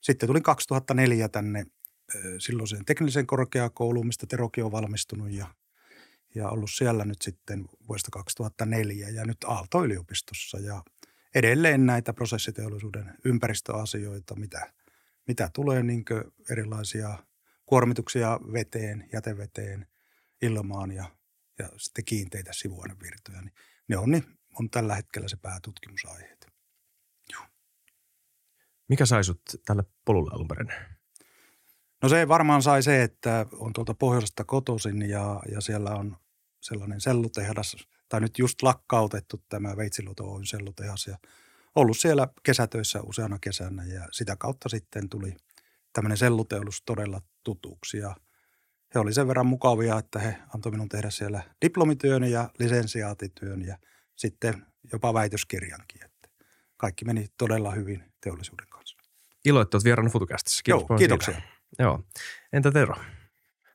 [0.00, 1.66] sitten tulin 2004 tänne
[2.14, 5.46] ö, silloiseen tekniseen korkeakouluun, mistä Terokin on valmistunut ja
[6.34, 10.82] ja ollut siellä nyt sitten vuodesta 2004 ja nyt Aalto-yliopistossa ja
[11.34, 14.72] edelleen näitä prosessiteollisuuden ympäristöasioita, mitä,
[15.28, 16.04] mitä tulee niin
[16.50, 17.18] erilaisia
[17.66, 19.86] kuormituksia veteen, jäteveteen,
[20.42, 21.04] ilmaan ja,
[21.58, 23.54] ja sitten kiinteitä sivuainevirtoja, niin
[23.88, 24.24] ne on, niin
[24.58, 26.39] on tällä hetkellä se päätutkimusaiheet.
[28.90, 30.72] Mikä sai sut tälle polulle alun perin?
[32.02, 36.16] No se varmaan sai se, että on tuolta pohjoisesta kotoisin ja, ja siellä on
[36.60, 37.76] sellainen sellutehdas,
[38.08, 41.18] tai nyt just lakkautettu tämä Veitsiluoto Oyn sellutehas ja
[41.74, 45.36] ollut siellä kesätöissä useana kesänä ja sitä kautta sitten tuli
[45.92, 48.16] tämmöinen selluteollisuus todella tutuksi ja
[48.94, 53.78] he oli sen verran mukavia, että he antoi minun tehdä siellä diplomityön ja lisensiaatityön ja
[54.16, 56.28] sitten jopa väitöskirjankin, että
[56.76, 58.69] kaikki meni todella hyvin teollisuuden.
[59.44, 60.62] Ilo, että olet vieraana FutuCastissa.
[60.64, 61.34] Kiitos Joo, kiitoksia.
[61.34, 61.48] siitä.
[61.78, 62.00] Joo.
[62.52, 62.94] Entä Tero?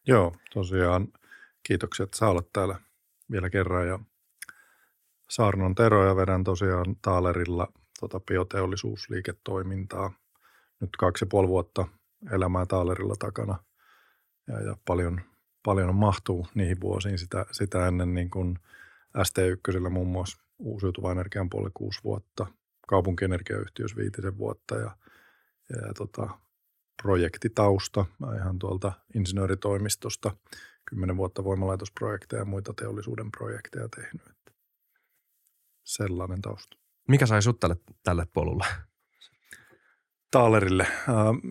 [0.08, 1.08] Joo, tosiaan
[1.64, 2.80] kiitoksia, että saa olla täällä
[3.32, 3.88] vielä kerran.
[3.88, 4.00] Ja
[5.30, 7.68] Saarnon Tero ja vedän tosiaan Taalerilla
[8.00, 10.12] tota bioteollisuusliiketoimintaa.
[10.80, 11.88] Nyt kaksi ja puoli vuotta
[12.32, 13.64] elämää Taalerilla takana
[14.48, 15.22] ja, ja paljon,
[15.64, 18.60] paljon mahtuu niihin vuosiin sitä, sitä ennen niin kuin
[19.18, 22.48] ST1 muun muassa uusiutuvan energian puolelle kuusi vuotta,
[22.88, 24.98] kaupunkienergiayhtiössä viitisen vuotta ja,
[25.70, 26.30] ja, tota,
[27.04, 28.06] projektitausta
[28.36, 30.32] ihan tuolta insinööritoimistosta
[30.90, 34.28] kymmenen vuotta voimalaitosprojekteja ja muita teollisuuden projekteja tehnyt.
[34.28, 34.52] Että
[35.84, 36.78] sellainen tausta.
[37.08, 38.66] Mikä sai sut tälle, tälle polulle?
[40.32, 40.88] Taalerille.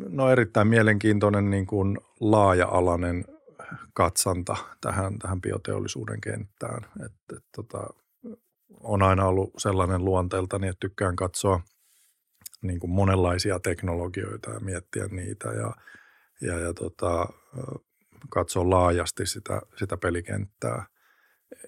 [0.08, 3.24] No erittäin mielenkiintoinen niin kuin laaja-alainen
[3.92, 6.86] katsanta tähän, tähän bioteollisuuden kenttään.
[7.04, 7.86] Et, et, tota,
[8.80, 11.60] on aina ollut sellainen luonteeltani, että tykkään katsoa
[12.64, 15.75] niin kuin monenlaisia teknologioita ja miettiä niitä ja,
[16.41, 17.26] ja, ja tota,
[18.30, 20.86] katsoa laajasti sitä, sitä pelikenttää,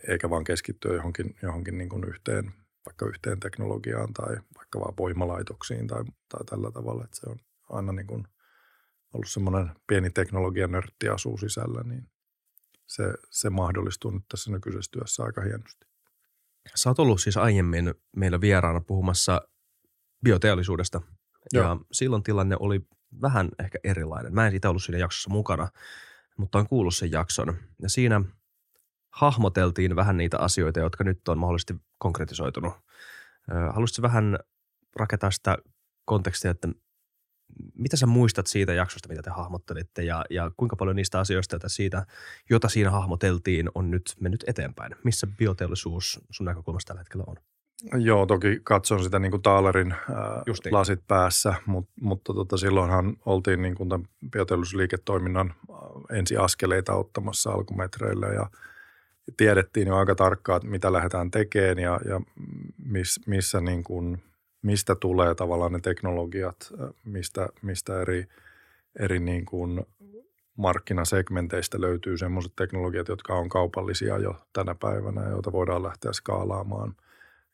[0.08, 2.52] eikä vaan keskittyä johonkin, johonkin niin kuin yhteen,
[2.86, 7.92] vaikka yhteen teknologiaan tai vaikka vaan voimalaitoksiin tai, tai tällä tavalla, että se on aina
[7.92, 8.24] niin kuin
[9.14, 12.10] ollut semmoinen pieni teknologian nörtti asuu sisällä, niin
[12.86, 15.86] se, se mahdollistuu nyt tässä nykyisessä työssä aika hienosti.
[16.74, 19.48] Sä oot ollut siis aiemmin meillä vieraana puhumassa
[20.24, 21.01] bioteollisuudesta.
[21.53, 21.65] Joo.
[21.65, 22.80] Ja silloin tilanne oli
[23.22, 24.34] vähän ehkä erilainen.
[24.34, 25.68] Mä en siitä ollut siinä jaksossa mukana,
[26.36, 27.57] mutta on kuullut sen jakson.
[27.83, 28.21] Ja siinä
[29.13, 32.72] hahmoteltiin vähän niitä asioita, jotka nyt on mahdollisesti konkretisoitunut.
[33.72, 34.39] Haluaisitko vähän
[34.97, 35.59] rakentaa sitä
[36.04, 36.69] kontekstia, että
[37.74, 41.69] mitä sä muistat siitä jaksosta, mitä te hahmottelitte ja, ja kuinka paljon niistä asioista, joita,
[41.69, 42.07] siitä,
[42.51, 44.97] jota siinä hahmoteltiin, on nyt mennyt eteenpäin?
[45.04, 47.36] Missä bioteollisuus sun näkökulmasta tällä hetkellä on?
[47.98, 50.74] Joo, toki katson sitä niin kuin Taalerin ää, Justiin.
[50.74, 55.54] lasit päässä, mutta, mutta tota, silloinhan oltiin niin kuin tämän bioteollisuusliiketoiminnan
[56.10, 58.50] ensiaskeleita ottamassa alkumetreillä ja,
[59.36, 62.20] tiedettiin jo aika tarkkaan, että mitä lähdetään tekemään ja, ja
[62.84, 64.22] miss, missä niin kuin,
[64.62, 66.56] mistä tulee tavallaan ne teknologiat,
[67.04, 68.26] mistä, mistä eri,
[69.00, 69.86] eri niin kuin
[70.56, 76.94] markkinasegmenteistä löytyy sellaiset teknologiat, jotka on kaupallisia jo tänä päivänä, joita voidaan lähteä skaalaamaan.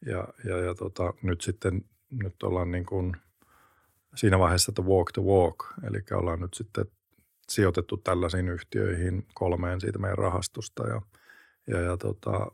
[0.06, 3.16] Ja, ja, ja tota, nyt sitten nyt ollaan niin kuin
[4.14, 6.86] siinä vaiheessa, että walk the walk, eli ollaan nyt sitten
[7.48, 11.02] sijoitettu tällaisiin yhtiöihin kolmeen siitä meidän rahastusta ja,
[11.66, 12.52] ja, ja tota,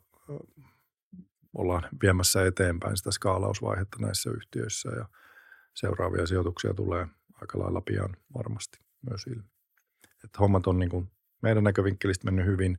[1.54, 5.08] ollaan viemässä eteenpäin sitä skaalausvaihetta näissä yhtiöissä ja
[5.74, 7.06] seuraavia sijoituksia tulee
[7.40, 8.78] aika lailla pian varmasti
[9.10, 9.48] myös ilmi.
[10.24, 11.10] Että hommat on niin kuin
[11.42, 12.78] meidän näkövinkkelistä mennyt hyvin.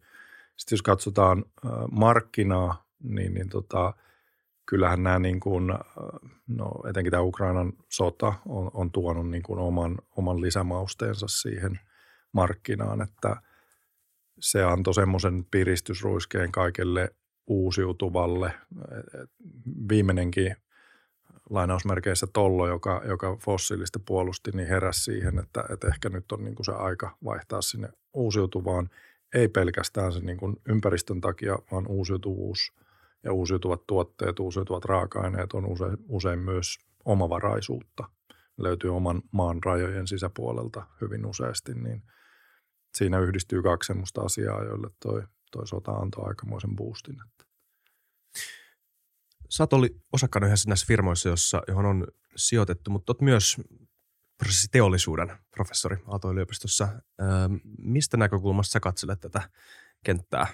[0.58, 1.46] Sitten jos katsotaan
[1.92, 3.94] markkinaa, niin, niin tota,
[4.70, 5.68] kyllähän nämä niin kuin,
[6.48, 11.80] no etenkin tämä Ukrainan sota on, on tuonut niin kuin oman, oman lisämausteensa siihen
[12.32, 13.36] markkinaan, että
[14.40, 17.10] se antoi semmoisen piristysruiskeen kaikelle
[17.48, 18.54] uusiutuvalle.
[19.90, 20.56] Viimeinenkin
[21.50, 26.56] lainausmerkeissä tollo, joka, joka fossiilista puolusti, niin heräsi siihen, että, että ehkä nyt on niin
[26.56, 28.90] kuin se aika vaihtaa sinne uusiutuvaan.
[29.36, 32.74] Ei pelkästään se niin kuin ympäristön takia, vaan uusiutuvuus
[33.24, 38.10] ja uusiutuvat tuotteet, uusiutuvat raaka-aineet on usein, usein myös omavaraisuutta.
[38.58, 42.04] Löytyy oman maan rajojen sisäpuolelta hyvin useasti, niin
[42.98, 47.16] siinä yhdistyy kaksi sellaista asiaa, joille toi, toi sota antoi aikamoisen boostin.
[49.50, 53.58] Sä oli osakkaana yhdessä näissä firmoissa, jossa, johon on sijoitettu, mutta olet myös
[54.38, 56.88] prosessiteollisuuden professori Aalto-yliopistossa.
[57.22, 57.28] Öö,
[57.78, 59.50] mistä näkökulmasta sä katselet tätä
[60.04, 60.48] kenttää?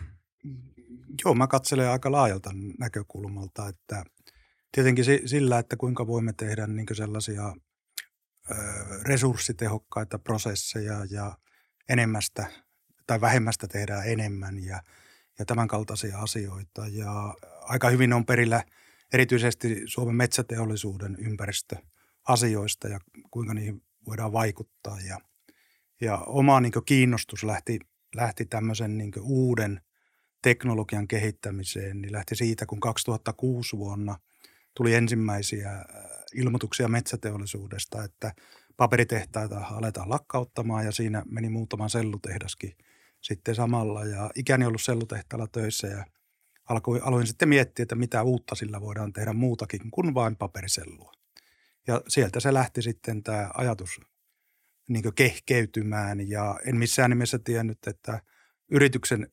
[1.25, 4.03] Joo, mä katselen aika laajalta näkökulmalta, että
[4.71, 7.53] tietenkin sillä, että kuinka voimme tehdä niin sellaisia
[8.51, 8.55] ö,
[9.01, 11.37] resurssitehokkaita prosesseja ja
[11.89, 12.47] enemmästä
[13.07, 14.81] tai vähemmästä tehdään enemmän ja,
[15.39, 16.87] ja tämän kaltaisia asioita.
[16.87, 18.63] Ja aika hyvin on perillä–
[19.13, 22.99] erityisesti Suomen metsäteollisuuden ympäristöasioista ja
[23.31, 24.99] kuinka niihin voidaan vaikuttaa.
[24.99, 25.19] Ja,
[26.01, 27.79] ja oma niin kiinnostus lähti,
[28.15, 29.81] lähti tämmöisen niin uuden
[30.45, 34.17] teknologian kehittämiseen, niin lähti siitä, kun 2006 vuonna
[34.77, 35.85] tuli ensimmäisiä äh,
[36.33, 38.33] ilmoituksia metsäteollisuudesta, että
[38.77, 42.77] paperitehtaita aletaan lakkauttamaan ja siinä meni muutama sellutehdaskin
[43.21, 44.05] sitten samalla.
[44.05, 46.05] Ja ikäni ollut sellutehtaalla töissä ja
[46.69, 51.11] alkoin, aloin sitten miettiä, että mitä uutta sillä voidaan tehdä muutakin kuin vain paperisellua.
[51.87, 54.01] Ja sieltä se lähti sitten tämä ajatus
[54.89, 58.21] niin kehkeytymään ja en missään nimessä tiennyt, että
[58.71, 59.27] yrityksen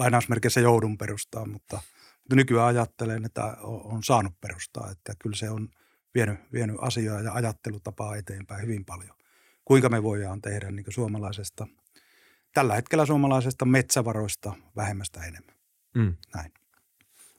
[0.00, 1.80] lainausmerkeissä joudun perustaa, mutta,
[2.18, 5.68] mutta nykyään ajattelen, että on saanut perustaa, että kyllä se on
[6.14, 9.16] vienyt, vienyt asiaa ja ajattelutapaa eteenpäin hyvin paljon.
[9.64, 11.66] Kuinka me voidaan tehdä niin suomalaisesta,
[12.54, 15.56] tällä hetkellä suomalaisesta metsävaroista vähemmästä enemmän.
[15.94, 16.16] Mm.
[16.34, 16.52] Näin.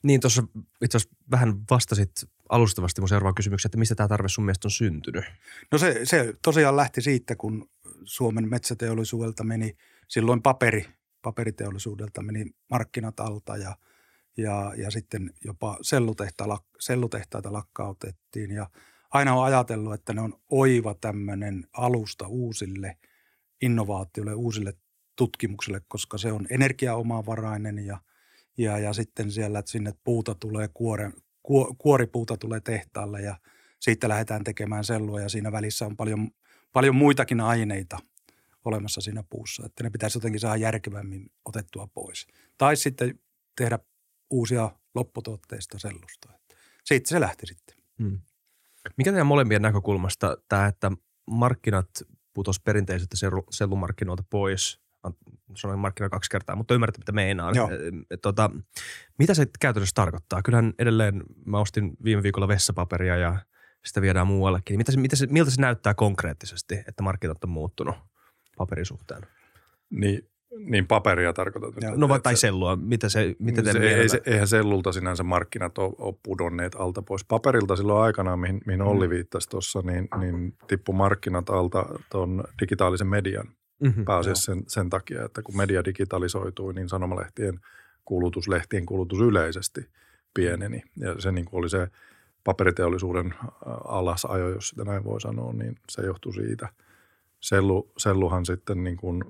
[0.03, 0.43] Niin tuossa
[0.81, 2.11] itse asiassa vähän vastasit
[2.49, 5.25] alustavasti mun seuraavaan kysymykseen, että mistä tämä tarve sun mielestä on syntynyt?
[5.71, 7.69] No se, se tosiaan lähti siitä, kun
[8.03, 9.77] Suomen metsäteollisuudelta meni
[10.07, 10.85] silloin paperi,
[11.21, 13.75] paperiteollisuudelta meni markkinat alta ja,
[14.37, 18.51] ja, ja sitten jopa sellutehtaita, sellutehtaita lakkautettiin.
[18.51, 18.69] Ja
[19.09, 22.97] aina on ajatellut, että ne on oiva tämmöinen alusta uusille
[23.61, 24.73] innovaatioille, uusille
[25.15, 27.97] tutkimuksille, koska se on energiaomavarainen ja–
[28.57, 31.11] ja, ja sitten siellä, että sinne puuta tulee, kuore,
[31.77, 33.35] kuoripuuta tulee tehtaalle ja
[33.79, 36.31] siitä lähdetään tekemään sellua ja siinä välissä on paljon,
[36.73, 37.99] paljon muitakin aineita
[38.65, 42.27] olemassa siinä puussa, että ne pitäisi jotenkin saada järkevämmin otettua pois.
[42.57, 43.19] Tai sitten
[43.57, 43.79] tehdä
[44.29, 46.29] uusia lopputuotteista sellusta.
[46.83, 47.75] Siitä se lähti sitten.
[48.03, 48.19] Hmm.
[48.97, 50.91] Mikä teidän molempien näkökulmasta tämä, että
[51.31, 51.89] markkinat
[52.33, 53.15] putos perinteiseltä
[53.51, 54.81] sellumarkkinoilta pois
[55.55, 57.55] sanoin markkina kaksi kertaa, mutta ymmärrät, mitä meinaan.
[58.21, 58.49] Tota,
[59.17, 60.41] mitä se käytännössä tarkoittaa?
[60.41, 63.39] Kyllähän edelleen mä ostin viime viikolla vessapaperia ja
[63.85, 64.77] sitä viedään muuallekin.
[64.77, 67.95] Mitä se, mitä se, miltä se näyttää konkreettisesti, että markkinat on muuttunut
[68.57, 69.21] paperin suhteen?
[69.89, 70.29] Niin,
[70.59, 71.75] niin paperia tarkoitat.
[71.95, 75.93] No vai tai sellua, mitä se, mitä se, ei, se, Eihän sellulta sinänsä markkinat ole,
[75.97, 77.25] ole pudonneet alta pois.
[77.25, 79.11] Paperilta silloin aikanaan, mihin, mihin Olli mm.
[79.11, 83.47] viittasi tuossa, niin, niin tippu markkinat alta tuon digitaalisen median–
[83.81, 87.59] mm-hmm, pääasiassa sen, sen takia, että kun media digitalisoitui, niin sanomalehtien
[88.05, 89.89] kulutus, lehtien kulutus yleisesti
[90.33, 90.83] pieneni.
[90.97, 91.87] Ja se niin kuin oli se
[92.43, 93.33] paperiteollisuuden
[93.85, 96.69] alasajo, jos sitä näin voi sanoa, niin se johtui siitä.
[97.41, 99.23] Sellu, selluhan sitten, niin kuin,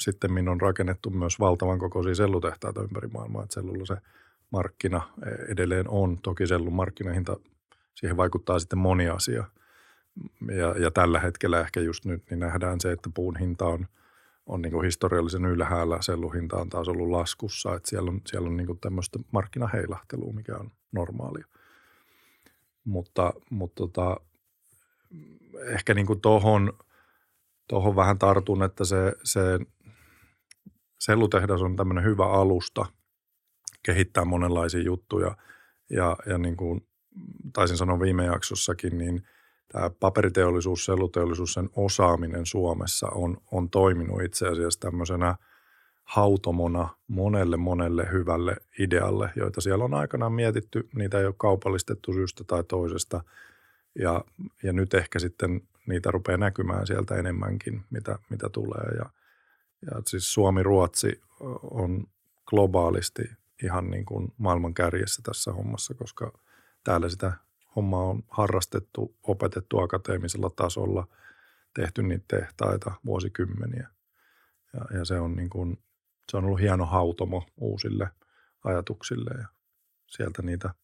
[0.00, 3.96] sitten on rakennettu myös valtavan kokoisia sellutehtaita ympäri maailmaa, että sellulla se
[4.50, 5.00] markkina
[5.48, 6.18] edelleen on.
[6.22, 7.36] Toki sellun markkinahinta,
[7.94, 9.44] siihen vaikuttaa sitten moni asia–
[10.56, 13.86] ja, ja tällä hetkellä ehkä just nyt niin nähdään se, että puun hinta on,
[14.46, 18.56] on niin kuin historiallisen ylhäällä, selluhinta on taas ollut laskussa, että siellä on, siellä on
[18.56, 21.46] niin kuin tämmöistä markkinaheilahtelua, mikä on normaalia.
[22.84, 24.16] Mutta, mutta tota,
[25.66, 26.72] ehkä niin kuin tohon,
[27.70, 29.58] tohon vähän tartun, että se, se
[31.00, 32.86] sellutehdas on tämmöinen hyvä alusta
[33.82, 35.36] kehittää monenlaisia juttuja
[35.90, 36.86] ja, ja niin kuin
[37.52, 39.22] taisin sanoa viime jaksossakin, niin
[39.72, 45.34] tämä paperiteollisuus, selluteollisuus, sen osaaminen Suomessa on, on toiminut itse asiassa tämmöisenä
[46.04, 50.88] hautomona monelle monelle hyvälle idealle, joita siellä on aikanaan mietitty.
[50.94, 53.24] Niitä ei ole kaupallistettu syystä tai toisesta.
[53.98, 54.24] Ja,
[54.62, 58.94] ja nyt ehkä sitten niitä rupeaa näkymään sieltä enemmänkin, mitä, mitä tulee.
[58.98, 59.10] Ja,
[59.86, 61.20] ja siis Suomi-Ruotsi
[61.62, 62.06] on
[62.46, 63.22] globaalisti
[63.62, 66.32] ihan niin kuin maailman kärjessä tässä hommassa, koska
[66.84, 67.32] täällä sitä
[67.76, 71.06] hommaa on harrastettu, opetettu akateemisella tasolla,
[71.74, 73.88] tehty niitä tehtaita vuosikymmeniä.
[74.72, 75.78] Ja, ja se, on niin kuin,
[76.30, 78.10] se on ollut hieno hautomo uusille
[78.64, 79.48] ajatuksille ja
[80.06, 80.74] sieltä niitä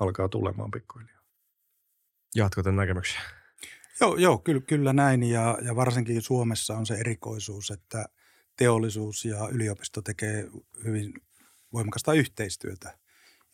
[0.00, 1.22] alkaa tulemaan pikkuhiljaa.
[2.34, 3.22] Jatko tämän näkemyksen?
[4.02, 5.22] Joo, joo kyllä, kyllä näin.
[5.22, 8.04] Ja, ja varsinkin Suomessa on se erikoisuus, että
[8.56, 10.48] teollisuus ja yliopisto tekee
[10.84, 11.12] hyvin
[11.72, 12.98] voimakasta yhteistyötä.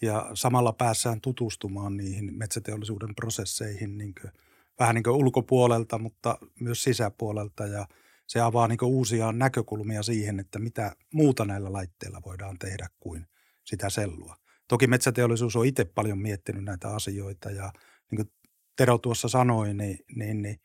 [0.02, 4.32] Ja samalla päässään tutustumaan niihin metsäteollisuuden prosesseihin niin kuin,
[4.78, 7.66] vähän niin kuin ulkopuolelta, mutta myös sisäpuolelta.
[7.66, 7.86] Ja
[8.26, 13.26] se avaa niin uusia näkökulmia siihen, että mitä muuta näillä laitteilla voidaan tehdä kuin
[13.64, 14.36] sitä sellua.
[14.68, 17.72] Toki metsäteollisuus on itse paljon miettinyt näitä asioita ja
[18.10, 18.37] niin kuin
[18.78, 20.60] Tero tuossa sanoi, niin, niin, niin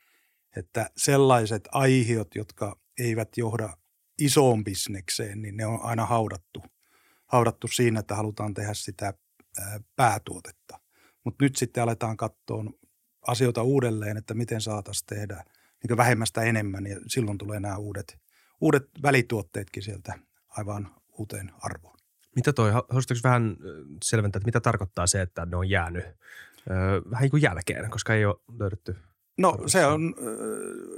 [0.55, 3.77] että sellaiset aihiot, jotka eivät johda
[4.19, 6.63] isoon bisnekseen, niin ne on aina haudattu,
[7.25, 9.13] haudattu siinä, että halutaan tehdä sitä
[9.95, 10.79] päätuotetta.
[11.23, 12.63] Mutta nyt sitten aletaan katsoa
[13.27, 15.43] asioita uudelleen, että miten saataisiin tehdä
[15.83, 18.19] niin vähemmästä enemmän ja silloin tulee nämä uudet,
[18.61, 21.97] uudet välituotteetkin sieltä aivan uuteen arvoon.
[22.35, 23.57] Mitä toi, haluaisitko vähän
[24.03, 26.05] selventää, että mitä tarkoittaa se, että ne on jäänyt
[27.11, 28.95] vähän niin kuin jälkeen, koska ei ole löydetty
[29.37, 30.15] No se on,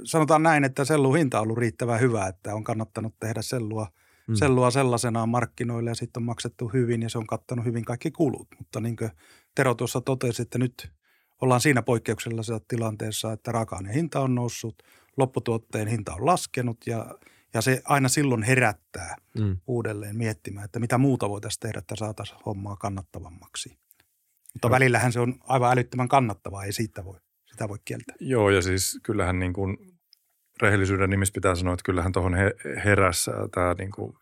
[0.04, 3.88] sanotaan näin, että sellun hinta on ollut riittävän hyvä, että on kannattanut tehdä sellua,
[4.28, 4.34] mm.
[4.34, 8.48] sellua sellaisenaan markkinoille ja sitten on maksettu hyvin ja se on kattanut hyvin kaikki kulut.
[8.58, 9.10] Mutta niin kuin
[9.54, 10.92] Tero tuossa totesi, että nyt
[11.42, 14.82] ollaan siinä poikkeuksellisessa tilanteessa, että raaka hinta on noussut,
[15.16, 17.14] lopputuotteen hinta on laskenut ja,
[17.54, 19.56] ja se aina silloin herättää mm.
[19.66, 23.78] uudelleen miettimään, että mitä muuta voitaisiin tehdä, että saataisiin hommaa kannattavammaksi.
[24.56, 27.18] Mutta välillähän se on aivan älyttömän kannattavaa, ei siitä voi
[27.56, 28.16] sitä voi kieltää.
[28.20, 29.76] Joo, ja siis kyllähän niin kuin
[30.62, 32.36] rehellisyyden nimissä pitää sanoa, että kyllähän tuohon
[32.84, 34.14] herässä tämä, niin kuin,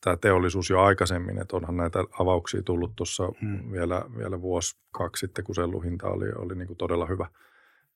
[0.00, 3.72] tämä teollisuus jo aikaisemmin, että onhan näitä avauksia tullut tuossa hmm.
[3.72, 7.26] vielä, vielä vuosi, kaksi sitten, kun selluhinta oli, oli niin kuin todella hyvä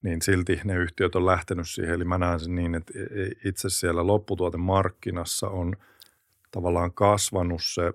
[0.02, 1.94] niin silti ne yhtiöt on lähtenyt siihen.
[1.94, 2.92] Eli mä näen sen niin, että
[3.44, 5.76] itse siellä lopputuotemarkkinassa on
[6.50, 7.92] tavallaan kasvanut se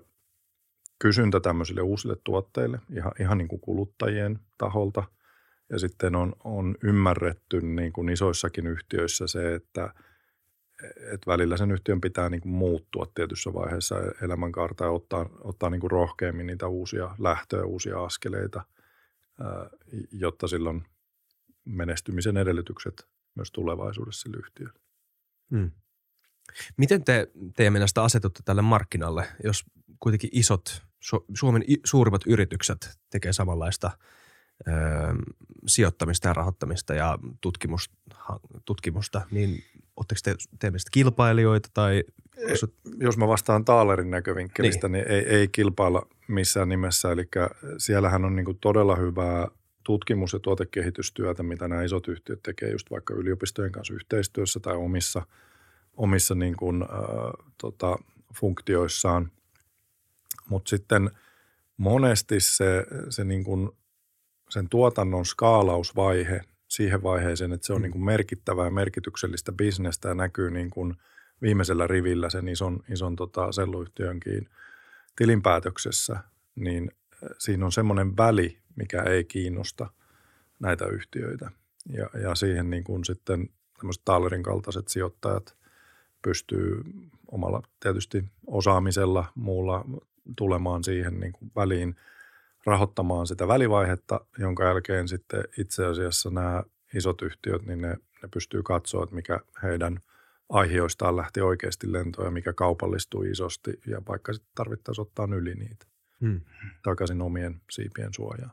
[0.98, 5.04] kysyntä tämmöisille uusille tuotteille ihan, ihan niin kuin kuluttajien taholta–
[5.70, 9.94] ja sitten on, on ymmärretty niin kuin isoissakin yhtiöissä se, että,
[11.12, 15.80] että välillä sen yhtiön pitää niin kuin muuttua tietyssä vaiheessa elämänkaarta ja ottaa, ottaa niin
[15.80, 18.62] kuin rohkeammin niitä uusia lähtöjä, uusia askeleita,
[20.12, 20.84] jotta silloin
[21.64, 24.80] menestymisen edellytykset myös tulevaisuudessa sille yhtiölle.
[25.50, 25.70] Hmm.
[26.76, 29.64] Miten te teidän mielestä asetutte tälle markkinalle, jos
[30.00, 30.82] kuitenkin isot,
[31.34, 33.90] Suomen suurimmat yritykset tekee samanlaista–
[35.66, 37.94] sijoittamista ja rahoittamista ja tutkimusta,
[38.64, 39.64] tutkimusta niin
[39.96, 42.04] oletteko te teemistä kilpailijoita tai?
[43.00, 47.12] Jos mä vastaan Taalerin näkövinkkelistä, niin, niin ei, ei kilpailla missään nimessä.
[47.12, 47.28] Eli
[47.78, 49.48] siellähän on niin todella hyvää
[49.84, 55.22] tutkimus- ja tuotekehitystyötä, mitä nämä isot yhtiöt tekee just vaikka yliopistojen kanssa yhteistyössä tai omissa,
[55.96, 56.88] omissa niin kuin, äh,
[57.60, 57.98] tota,
[58.34, 59.30] funktioissaan.
[60.48, 61.10] Mutta sitten
[61.76, 63.70] monesti se, se niin kuin
[64.50, 67.82] sen tuotannon skaalausvaihe siihen vaiheeseen, että se on mm.
[67.82, 70.94] niin kuin merkittävää ja merkityksellistä bisnestä ja näkyy niin kuin
[71.42, 74.48] viimeisellä rivillä sen ison, ison tota selluyhtiönkin
[75.16, 76.16] tilinpäätöksessä,
[76.54, 79.90] niin äh, siinä on semmoinen väli, mikä ei kiinnosta
[80.60, 81.50] näitä yhtiöitä.
[81.88, 83.48] Ja, ja siihen niin kuin sitten
[83.78, 85.56] tämmöiset Taalerin kaltaiset sijoittajat
[86.22, 86.82] pystyy
[87.30, 89.84] omalla tietysti osaamisella muulla
[90.36, 91.96] tulemaan siihen niin kuin väliin–
[92.66, 96.62] rahoittamaan sitä välivaihetta, jonka jälkeen sitten itse asiassa nämä
[96.94, 100.00] isot yhtiöt, niin ne, ne pystyy katsoa, että mikä heidän
[100.48, 105.86] aiheoistaan lähti oikeasti lentoon ja mikä kaupallistui isosti ja vaikka sitten tarvittaisiin ottaa yli niitä
[106.20, 106.40] hmm.
[106.82, 108.52] takaisin omien siipien suojaan.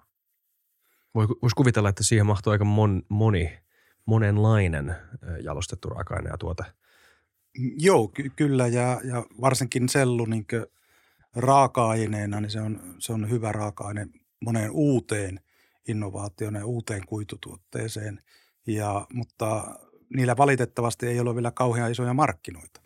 [1.15, 3.59] Voisi kuvitella, että siihen mahtuu aika mon, moni,
[4.05, 4.95] monenlainen
[5.43, 6.63] jalostettu raaka-aine ja tuote,
[7.77, 10.45] Joo, ky- kyllä ja, ja varsinkin sellu niin
[11.35, 14.07] raaka-aineena, niin se on, se on hyvä raaka-aine
[14.41, 15.39] moneen uuteen
[15.87, 18.23] innovaatioon ja uuteen kuitutuotteeseen.
[18.67, 19.79] Ja, mutta
[20.15, 22.81] niillä valitettavasti ei ole vielä kauhean isoja markkinoita.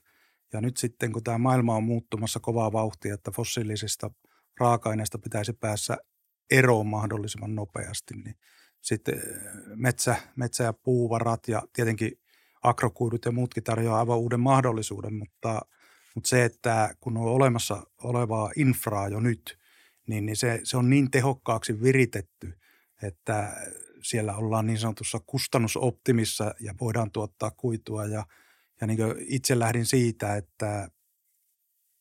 [0.54, 4.12] Ja nyt sitten, kun tämä maailma on muuttumassa kovaa vauhtia, että fossiilisista
[4.60, 5.98] raaka-aineista pitäisi päässä
[6.52, 8.36] eroon mahdollisimman nopeasti, niin
[8.82, 9.22] sitten
[9.76, 12.12] metsä, metsä- ja puuvarat ja tietenkin
[12.64, 15.62] agrokuidut ja muutkin tarjoaa aivan uuden mahdollisuuden, mutta,
[16.18, 19.60] mutta se, että kun on olemassa olevaa infraa jo nyt,
[20.08, 22.54] niin, niin se, se on niin tehokkaaksi viritetty,
[23.04, 23.66] että
[24.02, 28.06] siellä ollaan niin sanotussa kustannusoptimissa ja voidaan tuottaa kuitua.
[28.06, 28.26] Ja,
[28.82, 30.90] ja niin itse lähdin siitä, että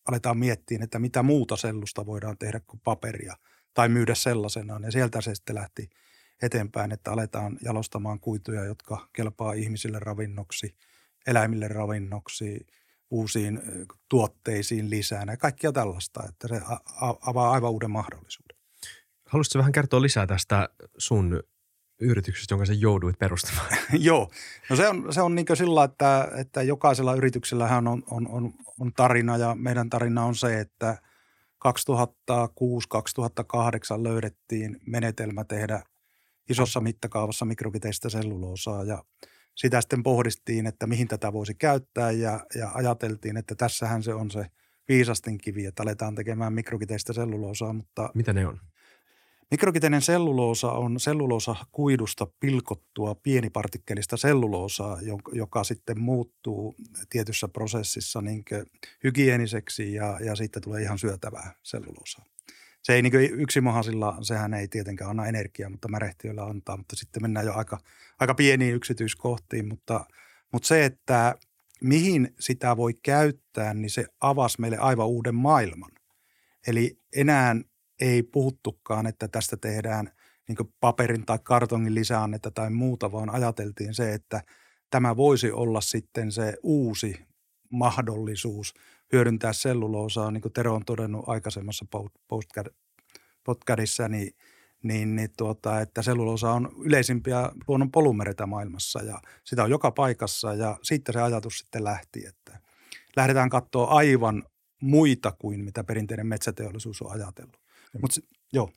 [0.08, 3.36] aletaan miettiä, että mitä muuta sellusta voidaan tehdä kuin paperia
[3.74, 4.82] tai myydä sellaisenaan.
[4.82, 5.90] Ja sieltä se sitten lähti
[6.42, 10.76] eteenpäin, että aletaan jalostamaan kuituja, jotka kelpaa ihmisille ravinnoksi,
[11.26, 12.66] eläimille ravinnoksi,
[13.10, 13.60] uusiin
[14.08, 16.60] tuotteisiin lisää ja kaikkia tällaista, että se
[17.26, 18.56] avaa aivan uuden mahdollisuuden.
[19.26, 21.42] Haluaisitko vähän kertoa lisää tästä sun
[22.00, 23.66] yrityksestä, jonka sä jouduit perustamaan?
[24.08, 24.30] Joo,
[24.70, 28.92] no se on, se on niin sillä, että, että jokaisella yrityksellähän on, on, on, on
[28.92, 30.98] tarina ja meidän tarina on se, että
[31.68, 31.70] 2006-2008
[34.02, 35.82] löydettiin menetelmä tehdä
[36.50, 39.04] isossa mittakaavassa mikrokiteistä selluloosaa ja
[39.56, 44.30] sitä sitten pohdistiin, että mihin tätä voisi käyttää ja, ja ajateltiin, että tässähän se on
[44.30, 44.46] se
[44.88, 47.72] viisastin kivi, että aletaan tekemään mikrokiteistä selluloosaa.
[47.72, 48.60] Mutta Mitä ne on?
[49.50, 54.98] Mikrokiteinen selluloosa on selluloosa kuidusta pilkottua pienipartikkelista selluloosaa,
[55.32, 56.74] joka sitten muuttuu
[57.08, 58.44] tietyssä prosessissa niin
[59.04, 62.24] hygieniseksi ja, ja sitten tulee ihan syötävää selluloosaa.
[62.86, 67.46] Se ei niin yksimahasilla, sehän ei tietenkään anna energiaa, mutta märehtiöillä antaa, mutta sitten mennään
[67.46, 67.78] jo aika,
[68.20, 70.06] aika pieniin yksityiskohtiin, mutta,
[70.52, 71.34] mutta se, että
[71.80, 75.90] mihin sitä voi käyttää, niin se avasi meille aivan uuden maailman.
[76.66, 77.56] Eli enää
[78.00, 80.10] ei puhuttukaan, että tästä tehdään
[80.48, 84.42] niin paperin tai kartongin lisäannetta tai muuta, vaan ajateltiin se, että
[84.90, 87.26] tämä voisi olla sitten se uusi
[87.70, 88.74] mahdollisuus
[89.12, 91.86] hyödyntää selluloosaa, niin kuin Tero on todennut aikaisemmassa
[93.44, 94.32] podcastissa, niin,
[94.82, 100.54] niin, niin tuota, että selluloosa on yleisimpiä luonnon polymereitä maailmassa ja sitä on joka paikassa
[100.54, 102.60] ja siitä se ajatus sitten lähti, että
[103.16, 104.42] lähdetään katsoa aivan
[104.80, 107.60] muita kuin mitä perinteinen metsäteollisuus on ajatellut.
[108.00, 108.10] Mut,
[108.52, 108.70] joo.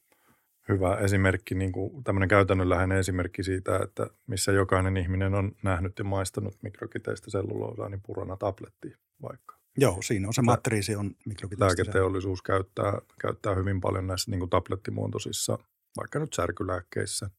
[0.69, 6.03] Hyvä esimerkki, niin kuin tämmöinen käytännönläheinen esimerkki siitä, että missä jokainen ihminen on nähnyt ja
[6.05, 9.58] maistanut mikrokiteistä selluloosaa, niin purana tabletti vaikka.
[9.77, 11.65] Joo, siinä on se matriisi on mikrokiteistä.
[11.65, 15.59] Lääketeollisuus käyttää, käyttää hyvin paljon näissä niin kuin tablettimuotoisissa,
[15.97, 17.29] vaikka nyt särkylääkkeissä.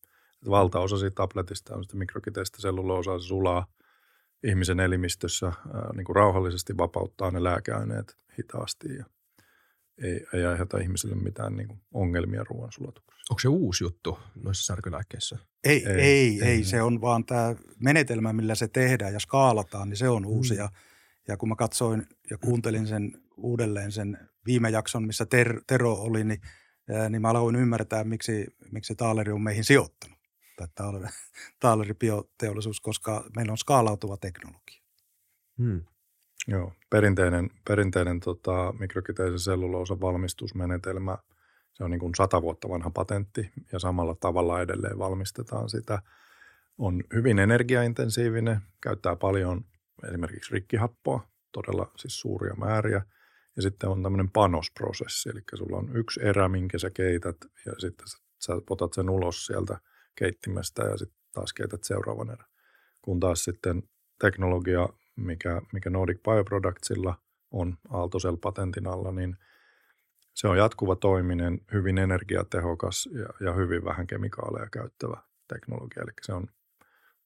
[0.51, 3.66] Valtaosa siitä tabletista on sitä mikrokiteistä selluloosaa, se sulaa
[4.45, 9.05] ihmisen elimistössä ää, niin kuin rauhallisesti vapauttaa ne lääkeaineet hitaasti ja
[10.03, 13.27] ei, ei aiheuta ihmisille mitään niin kuin ongelmia ruoansulatuksessa.
[13.31, 15.38] Onko se uusi juttu noissa särkylääkkeissä?
[15.64, 19.97] Ei, ei, ei, ei, se on vaan tämä menetelmä, millä se tehdään ja skaalataan, niin
[19.97, 20.55] se on uusi.
[20.55, 20.59] Mm.
[20.59, 20.69] Ja,
[21.28, 26.24] ja kun mä katsoin ja kuuntelin sen uudelleen sen viime jakson, missä ter, Tero oli,
[26.24, 26.40] niin,
[26.90, 30.18] ää, niin mä aloin ymmärtää, miksi, miksi Taaleri on meihin sijoittanut.
[30.56, 31.06] Tai Taaleri,
[31.61, 34.83] Taaleri bioteollisuus, koska meillä on skaalautuva teknologia.
[35.59, 35.83] Hmm.
[36.46, 41.18] Joo, perinteinen, perinteinen tota, mikrokiteisen selluloosan valmistusmenetelmä,
[41.72, 46.02] se on niin kuin sata vuotta vanha patentti ja samalla tavalla edelleen valmistetaan sitä.
[46.78, 49.64] On hyvin energiaintensiivinen, käyttää paljon
[50.08, 53.02] esimerkiksi rikkihappoa, todella siis suuria määriä.
[53.56, 57.36] Ja sitten on tämmöinen panosprosessi, eli sulla on yksi erä, minkä sä keität
[57.66, 58.06] ja sitten
[58.38, 59.78] sä potat sen ulos sieltä
[60.14, 62.48] keittimestä ja sitten taas keität seuraavan erän.
[63.02, 63.82] Kun taas sitten
[64.20, 67.14] teknologia mikä, mikä Nordic Bioproductsilla
[67.50, 69.36] on Aaltosel-patentin alla, niin
[70.34, 76.02] se on jatkuva toiminen, hyvin energiatehokas ja, ja hyvin vähän kemikaaleja käyttävä teknologia.
[76.02, 76.46] Eli se on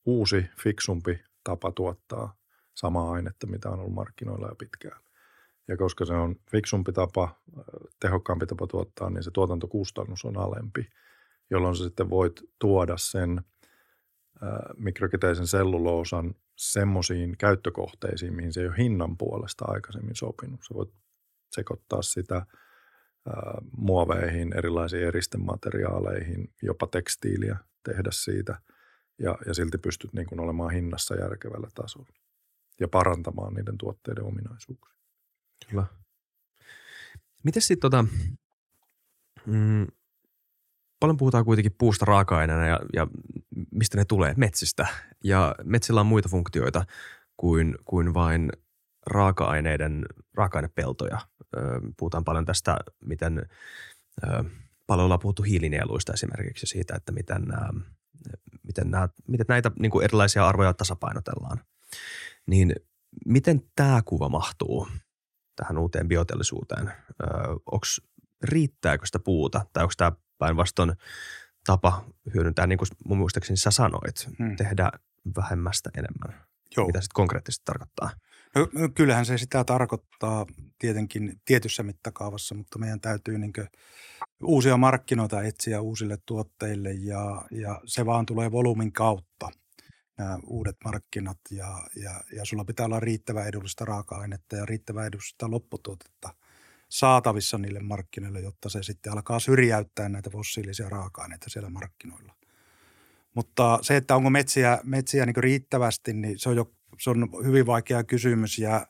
[0.06, 2.37] uusi, fiksumpi tapa tuottaa
[2.74, 5.00] samaa ainetta, mitä on ollut markkinoilla jo pitkään.
[5.68, 7.40] Ja koska se on fiksumpi tapa,
[8.00, 10.90] tehokkaampi tapa tuottaa, niin se tuotantokustannus on alempi,
[11.50, 13.40] jolloin sä sitten voit tuoda sen
[14.76, 20.60] mikrokiteisen selluloosan semmoisiin käyttökohteisiin, mihin se ei ole hinnan puolesta aikaisemmin sopinut.
[20.68, 20.94] Sä voit
[21.50, 22.46] sekoittaa sitä
[23.76, 28.60] muoveihin, erilaisiin eristemateriaaleihin, jopa tekstiiliä tehdä siitä
[29.18, 32.24] ja, ja silti pystyt niin kuin olemaan hinnassa järkevällä tasolla
[32.80, 34.94] ja parantamaan niiden tuotteiden ominaisuuksia.
[35.70, 35.87] Kyllä.
[37.42, 38.04] Miten sitten tota,
[39.46, 39.87] mm,
[41.00, 43.06] paljon puhutaan kuitenkin puusta raaka-aineena ja, ja
[43.70, 44.87] mistä ne tulee, metsistä.
[45.24, 46.84] Ja metsillä on muita funktioita
[47.37, 48.52] kuin, kuin vain
[49.06, 51.18] raaka-aineiden, raaka-ainepeltoja.
[51.96, 53.48] Puhutaan paljon tästä, miten
[54.87, 57.46] paljon ollaan puhuttu hiilinieluista esimerkiksi siitä, että miten,
[58.62, 61.60] miten, nämä, miten näitä niin erilaisia arvoja tasapainotellaan.
[62.46, 62.74] Niin
[63.26, 64.88] miten tämä kuva mahtuu
[65.57, 66.92] tähän uuteen bioteollisuuteen?
[67.72, 68.00] Onks,
[68.42, 70.92] riittääkö sitä puuta tai onko tämä päinvastoin
[71.66, 72.04] tapa
[72.35, 74.57] hyödyntää, niin kuin mun muistaakseni sä sanoit, hmm.
[74.57, 74.90] tehdä
[75.37, 76.46] vähemmästä enemmän?
[76.76, 76.87] Joo.
[76.87, 78.11] Mitä sitten konkreettisesti tarkoittaa?
[78.54, 80.46] No, no, kyllähän se sitä tarkoittaa
[80.78, 83.52] tietenkin tietyssä mittakaavassa, mutta meidän täytyy niin
[84.42, 89.50] uusia markkinoita etsiä uusille tuotteille ja, ja se vaan tulee volyymin kautta
[90.18, 95.50] nämä uudet markkinat ja, ja, ja sulla pitää olla riittävä edullista raaka-ainetta ja riittävä edullista
[95.50, 96.35] lopputuotetta
[96.88, 102.35] saatavissa niille markkinoille, jotta se sitten alkaa syrjäyttää näitä fossiilisia raaka-aineita siellä markkinoilla.
[103.35, 107.66] Mutta se, että onko metsiä, metsiä niin riittävästi, niin se on jo se on hyvin
[107.66, 108.87] vaikea kysymys ja,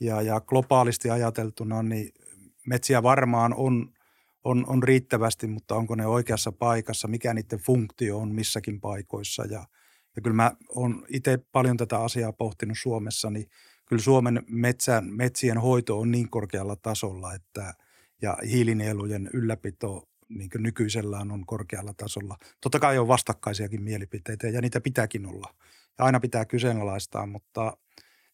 [0.00, 2.12] ja, ja globaalisti ajateltuna niin
[2.66, 3.92] metsiä varmaan on,
[4.44, 9.64] on, on riittävästi, mutta onko ne oikeassa paikassa, mikä niiden funktio on missäkin paikoissa ja,
[10.18, 13.46] ja kyllä mä oon itse paljon tätä asiaa pohtinut Suomessa, niin
[13.86, 17.74] kyllä Suomen metsän, metsien hoito on niin korkealla tasolla, että
[18.22, 22.36] ja hiilinielujen ylläpito niin nykyisellään on korkealla tasolla.
[22.60, 25.54] Totta kai on vastakkaisiakin mielipiteitä ja niitä pitääkin olla
[25.98, 27.76] ja aina pitää kyseenalaistaa, mutta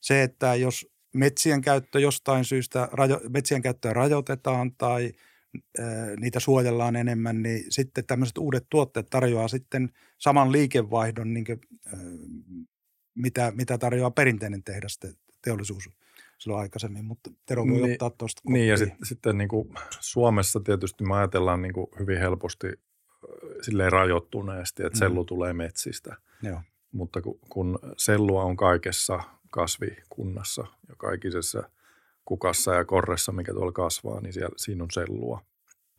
[0.01, 2.88] se, että jos metsien käyttö jostain syystä,
[3.29, 5.12] metsien käyttöä rajoitetaan tai
[6.20, 11.60] niitä suojellaan enemmän, niin sitten tämmöiset uudet tuotteet tarjoaa sitten saman liikevaihdon, niin kuin,
[13.14, 15.00] mitä, mitä tarjoaa perinteinen tehdas
[15.42, 15.90] teollisuus
[16.38, 19.68] silloin aikaisemmin, mutta Tero voi niin, ottaa tuosta Niin ja sit, sitten niin kuin
[20.00, 22.66] Suomessa tietysti me ajatellaan niin kuin hyvin helposti
[23.62, 25.26] silleen rajoittuneesti, että sellu mm.
[25.26, 26.16] tulee metsistä.
[26.42, 26.60] Joo.
[26.92, 31.70] Mutta kun, kun sellua on kaikessa kasvikunnassa ja kaikisessa
[32.24, 35.40] kukassa ja korressa, mikä tuolla kasvaa, niin siellä, siinä on sellua.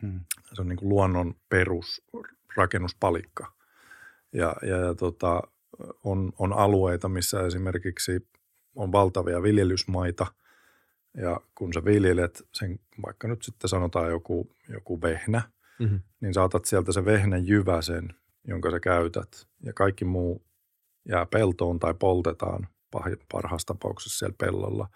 [0.04, 0.20] Mm.
[0.54, 3.52] Se on niin kuin luonnon perusrakennuspalikka.
[4.34, 5.42] Ja, ja, ja tota,
[6.04, 8.28] on, on alueita, missä esimerkiksi
[8.76, 10.28] on valtavia viljelysmaita,
[11.18, 15.42] ja kun sä viljelet sen, vaikka nyt sitten sanotaan joku, joku vehnä,
[15.80, 16.00] mm-hmm.
[16.22, 18.16] niin saatat sieltä se vehnän jyväsen,
[18.48, 20.46] jonka sä käytät, ja kaikki muu
[21.10, 22.68] jää peltoon tai poltetaan
[23.32, 24.88] parhaassa tapauksessa siellä pellolla.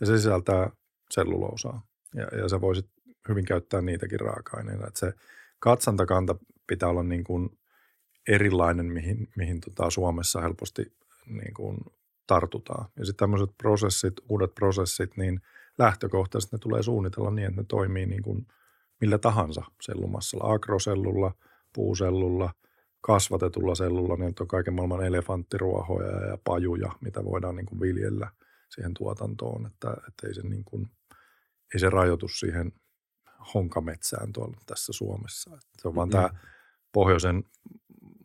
[0.00, 0.70] Ja se sisältää
[1.10, 1.82] selluloosaa.
[2.14, 2.86] Ja, ja sä voisit
[3.28, 4.86] hyvin käyttää niitäkin raaka-aineina.
[4.86, 5.12] Että se
[5.58, 6.36] katsantakanta
[6.66, 7.58] pitää olla niin kuin
[8.28, 10.92] erilainen, mihin, mihin tota Suomessa helposti
[11.26, 11.78] niin kuin
[12.26, 12.88] tartutaan.
[12.98, 15.40] Ja sitten tämmöiset prosessit, uudet prosessit, niin
[15.78, 18.46] lähtökohtaisesti ne tulee suunnitella niin, että ne toimii niin kuin
[19.00, 21.34] millä tahansa sellumassalla, agrosellulla,
[21.74, 22.54] puusellulla,
[23.00, 28.30] kasvatetulla sellulla, niin on kaiken maailman elefanttiruohoja ja pajuja, mitä voidaan niin kuin viljellä
[28.70, 30.90] siihen tuotantoon, että, että ei, se niin kuin,
[31.74, 32.72] ei se rajoitu siihen
[33.54, 35.50] honkametsään tuolla tässä Suomessa.
[35.54, 36.12] Että se on vaan mm.
[36.12, 36.30] tämä
[36.92, 37.44] pohjoisen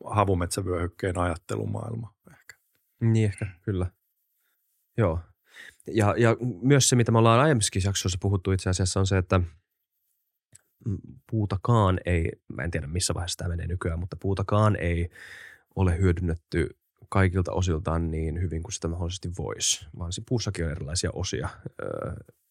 [0.06, 2.56] havumetsävyöhykkeen ajattelumaailma ehkä.
[3.00, 3.92] Niin ehkä, kyllä.
[4.98, 5.20] Joo.
[5.88, 9.42] Ja, ja myös se, mitä me ollaan aiemmissakin jaksoissa puhuttu itse asiassa, on se, että–
[11.32, 15.10] puutakaan ei, mä en tiedä missä vaiheessa tämä menee nykyään, mutta puutakaan ei
[15.76, 16.78] ole hyödynnetty
[17.10, 21.50] kaikilta osiltaan niin hyvin kuin sitä mahdollisesti voisi, vaan se puussakin on erilaisia osia,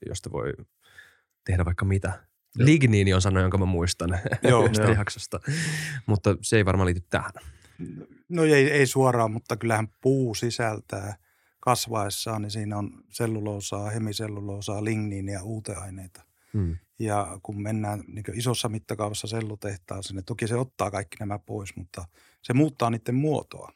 [0.09, 0.53] josta voi
[1.45, 2.09] tehdä vaikka mitä.
[2.09, 2.67] Joo.
[2.67, 4.93] Ligniini on sana, jonka mä muistan Joo, jo.
[4.93, 5.41] jaksosta,
[6.07, 7.33] mutta se ei varmaan liity tähän.
[8.29, 11.17] No ei, ei suoraan, mutta kyllähän puu sisältää
[11.61, 16.23] kasvaessaan, niin siinä on selluloosaa, hemiselluloosaa, ligniiniä, uuteaineita–
[16.55, 16.77] Hmm.
[16.99, 22.05] Ja kun mennään niin isossa mittakaavassa sellutehtaaseen, niin toki se ottaa kaikki nämä pois, mutta
[22.43, 23.73] se muuttaa niiden muotoa.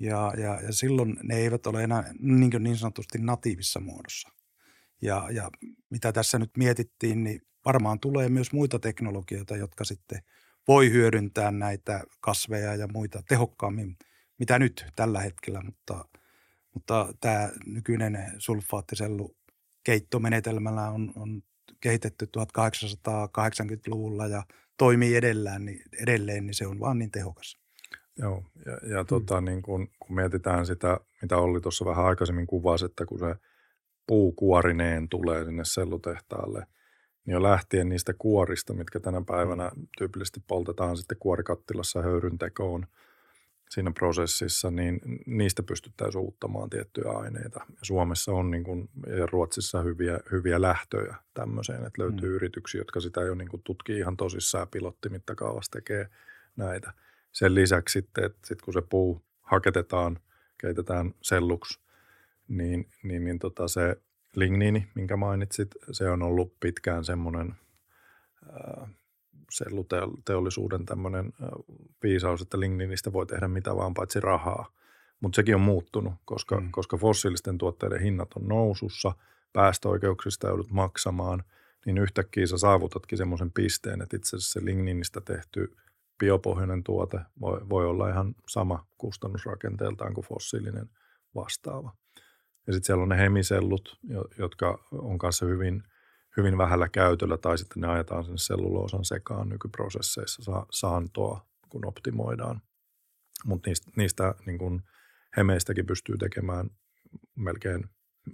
[0.00, 4.28] Ja, ja, ja silloin ne eivät ole enää niin, niin sanotusti natiivissa muodossa.
[5.02, 5.50] Ja, ja
[5.90, 10.22] mitä tässä nyt mietittiin, niin varmaan tulee myös muita teknologioita, jotka sitten
[10.68, 13.96] voi hyödyntää näitä kasveja ja muita tehokkaammin,
[14.38, 16.04] mitä nyt tällä hetkellä, mutta,
[16.74, 19.36] mutta tämä nykyinen sulfaattisellu
[19.84, 21.42] keittomenetelmällä on, on
[21.80, 24.42] kehitetty 1880-luvulla ja
[24.76, 27.63] toimii edelleen, niin, edelleen, niin se on vaan niin tehokas.
[28.18, 29.44] Joo, ja, ja tota, mm.
[29.44, 33.34] niin kun, kun mietitään sitä, mitä oli tuossa vähän aikaisemmin kuvasi, että kun se
[34.06, 36.66] puu kuorineen tulee sinne sellutehtaalle,
[37.26, 39.86] niin jo lähtien niistä kuorista, mitkä tänä päivänä mm.
[39.98, 42.86] tyypillisesti poltetaan sitten kuorikattilassa höyryntekoon–
[43.74, 47.60] siinä prosessissa, niin niistä pystyttäisiin uuttamaan tiettyjä aineita.
[47.68, 52.34] Ja Suomessa on niin kuin, ja Ruotsissa hyviä, hyviä lähtöjä tämmöiseen, että löytyy mm.
[52.34, 56.08] yrityksiä, jotka sitä jo niin kuin tutkii ihan tosissaan pilottimittakaavassa tekee
[56.56, 56.92] näitä.
[57.34, 60.18] Sen lisäksi sitten, että sit kun se puu haketetaan,
[60.60, 61.80] keitetään selluksi,
[62.48, 63.96] niin, niin, niin tota se
[64.36, 67.54] ligniini, minkä mainitsit, se on ollut pitkään semmoinen
[69.50, 71.32] selluteollisuuden tämmöinen
[72.02, 74.72] viisaus, että ligniinistä voi tehdä mitä vaan paitsi rahaa.
[75.20, 76.70] Mutta sekin on muuttunut, koska, mm.
[76.70, 79.12] koska fossiilisten tuotteiden hinnat on nousussa,
[79.52, 81.44] päästöoikeuksista joudut maksamaan,
[81.86, 85.76] niin yhtäkkiä sä saavutatkin semmoisen pisteen, että itse asiassa se ligniinistä tehty
[86.18, 90.90] biopohjainen tuote voi, voi olla ihan sama kustannusrakenteeltaan kuin fossiilinen
[91.34, 91.96] vastaava.
[92.66, 93.98] Ja sitten siellä on ne hemisellut,
[94.38, 95.82] jotka on kanssa hyvin,
[96.36, 102.60] hyvin vähällä käytöllä, tai sitten ne ajetaan sen selluloosan sekaan nykyprosesseissa saantoa, kun optimoidaan.
[103.44, 104.82] Mutta niistä, niistä niin kun
[105.36, 106.70] hemeistäkin pystyy tekemään
[107.36, 107.84] melkein,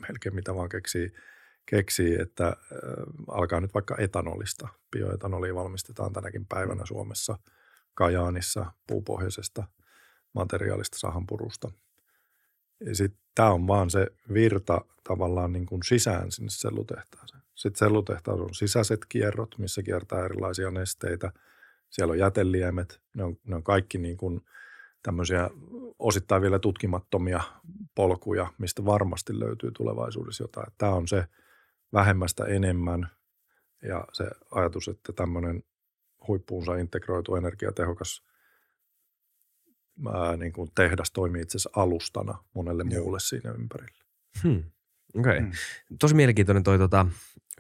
[0.09, 1.13] melkein mitä vaan keksii,
[1.67, 2.55] keksii, että äh,
[3.29, 4.69] alkaa nyt vaikka etanolista.
[4.93, 7.39] Bioetanolia valmistetaan tänäkin päivänä Suomessa
[7.95, 9.65] Kajaanissa puupohjaisesta
[10.33, 11.71] materiaalista sahanpurusta.
[13.35, 17.43] Tämä on vaan se virta tavallaan niin kuin sisään sinne sellutehtaaseen.
[17.55, 21.33] Sitten sellutehtaassa on sisäiset kierrot, missä kiertää erilaisia nesteitä.
[21.91, 23.01] Siellä on jäteliemet.
[23.15, 24.41] Ne on, ne on kaikki niin kuin
[25.03, 25.51] tämmöisiä
[25.99, 27.41] osittain vielä tutkimattomia
[27.95, 30.73] polkuja, mistä varmasti löytyy tulevaisuudessa jotain.
[30.79, 31.25] Tämä on se
[31.93, 33.09] vähemmästä enemmän
[33.83, 35.63] ja se ajatus, että tämmöinen
[36.31, 38.23] huippuunsa integroitu energiatehokas
[40.15, 43.03] ää, niin kuin tehdas toimii itse asiassa alustana monelle Joo.
[43.03, 44.05] muulle siinä ympärillä.
[44.43, 44.65] Hmm.
[45.15, 45.33] Okei.
[45.33, 45.41] Okay.
[45.41, 45.53] Hmm.
[45.99, 47.07] Tosi mielenkiintoinen toi tota,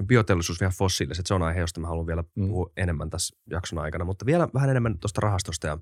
[0.06, 1.26] bioteollisuus vielä fossiiliset.
[1.26, 2.48] Se on aihe, josta mä haluan vielä hmm.
[2.48, 4.04] puhua enemmän tässä jakson aikana.
[4.04, 5.78] Mutta vielä vähän enemmän tuosta rahastosta ja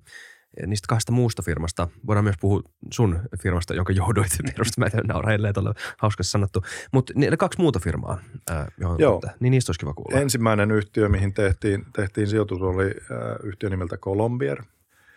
[0.66, 1.88] niistä kahdesta muusta firmasta.
[2.06, 4.90] Voidaan myös puhua sun firmasta, jonka johdoit perustamaan.
[4.94, 6.62] Mä nauraa edelleen tuolla hauskasti sanottu.
[6.92, 8.18] Mutta ne kaksi muuta firmaa,
[8.80, 9.12] johon Joo.
[9.12, 10.20] Tuota, niin niistä olisi kiva kuulla.
[10.20, 12.90] Ensimmäinen yhtiö, mihin tehtiin, tehtiin sijoitus, oli äh,
[13.42, 14.62] yhtiö nimeltä Colombier–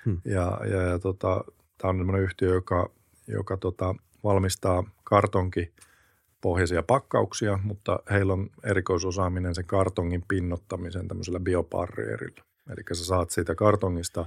[0.06, 0.22] Hmm.
[0.26, 1.44] Ja, ja, ja tota,
[1.78, 2.90] tämä on sellainen yhtiö, joka,
[3.28, 5.74] joka tota, valmistaa kartonki
[6.42, 12.44] pohjaisia pakkauksia, mutta heillä on erikoisosaaminen sen kartongin pinnottamisen tämmöisellä bioparrierilla.
[12.70, 14.26] Eli sä saat siitä kartongista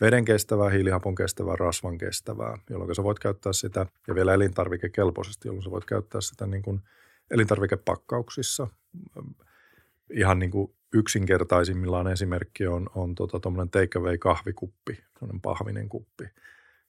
[0.00, 5.62] veden kestävää, hiilihapon kestävää, rasvan kestävää, jolloin sä voit käyttää sitä, ja vielä elintarvikekelpoisesti, jolloin
[5.62, 6.80] sä voit käyttää sitä niin kuin
[7.30, 8.68] elintarvikepakkauksissa
[10.12, 13.38] ihan niin kuin yksinkertaisimmillaan esimerkki on, on tota,
[13.70, 16.24] take away kahvikuppi, sellainen pahvinen kuppi.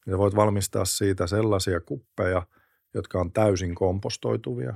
[0.05, 2.47] Ja voit valmistaa siitä sellaisia kuppeja,
[2.93, 4.73] jotka on täysin kompostoituvia.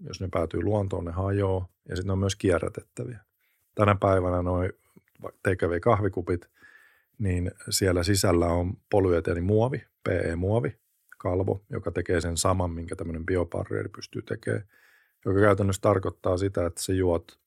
[0.00, 3.20] Jos ne päätyy luontoon, ne hajoaa ja sitten ne on myös kierrätettäviä.
[3.74, 4.72] Tänä päivänä noin
[5.42, 6.50] take away kahvikupit,
[7.18, 8.74] niin siellä sisällä on
[9.42, 10.76] muovi, PE-muovi,
[11.18, 14.68] kalvo, joka tekee sen saman, minkä tämmöinen bioparrieri pystyy tekemään,
[15.24, 17.38] joka käytännössä tarkoittaa sitä, että se juot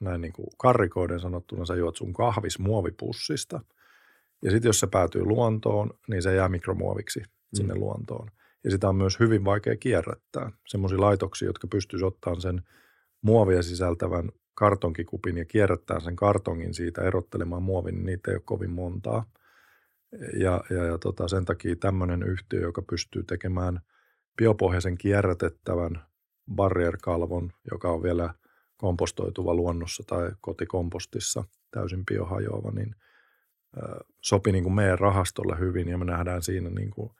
[0.00, 3.60] näin niin kuin karrikoiden sanottuna, sä juot sun kahvis muovipussista.
[4.42, 7.22] Ja sitten jos se päätyy luontoon, niin se jää mikromuoviksi
[7.54, 7.80] sinne mm.
[7.80, 8.30] luontoon.
[8.64, 10.52] Ja sitä on myös hyvin vaikea kierrättää.
[10.66, 12.62] Semmoisia laitoksia, jotka pystyisivät ottamaan sen
[13.22, 18.70] muovia sisältävän kartonkikupin ja kierrättää sen kartongin siitä erottelemaan muovin, niin niitä ei ole kovin
[18.70, 19.24] montaa.
[20.40, 23.80] Ja, ja, ja tota, sen takia tämmöinen yhtiö, joka pystyy tekemään
[24.36, 26.06] biopohjaisen kierrätettävän
[26.54, 28.34] barrierkalvon, joka on vielä
[28.76, 32.94] kompostoituva luonnossa tai kotikompostissa täysin biohajoava, niin
[34.20, 37.10] sopi niin kuin meidän rahastolle hyvin ja me nähdään siinä niin kuin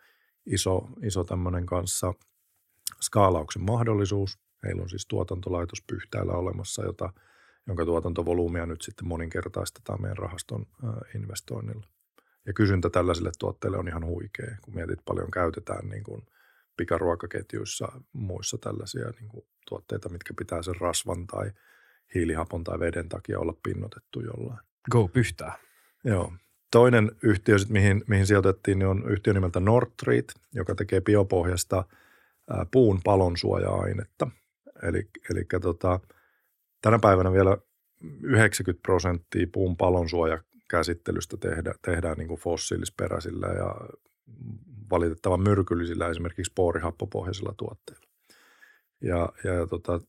[0.46, 2.14] iso, iso tämmöinen kanssa
[3.00, 4.38] skaalauksen mahdollisuus.
[4.64, 7.12] Heillä on siis tuotantolaitos Pyhtäällä olemassa, jota,
[7.66, 10.66] jonka tuotantovolyymia nyt sitten moninkertaistetaan meidän rahaston
[11.14, 11.86] investoinnilla.
[12.46, 16.22] Ja kysyntä tällaisille tuotteille on ihan huikea, kun mietit paljon käytetään niin kuin–
[16.80, 21.50] pikaruokaketjuissa muissa tällaisia niin kuin tuotteita, mitkä pitää sen rasvan tai
[22.14, 24.58] hiilihapon tai veden takia olla pinnotettu jollain.
[24.90, 25.52] Go pyhtää.
[26.04, 26.32] Joo.
[26.70, 31.84] Toinen yhtiö, sit, mihin, mihin sijoitettiin, niin on yhtiö nimeltä Nordtreat, joka tekee biopohjasta
[32.70, 34.30] puun palonsuoja-ainetta.
[34.82, 36.00] Eli, eli tota,
[36.82, 37.56] tänä päivänä vielä
[38.22, 43.74] 90 prosenttia puun palonsuojakäsittelystä tehdä, tehdään niin kuin fossiilisperäisillä ja
[44.90, 48.06] valitettavan myrkyllisillä esimerkiksi poorihappopohjaisilla tuotteilla.
[49.00, 50.00] Ja, ja tota,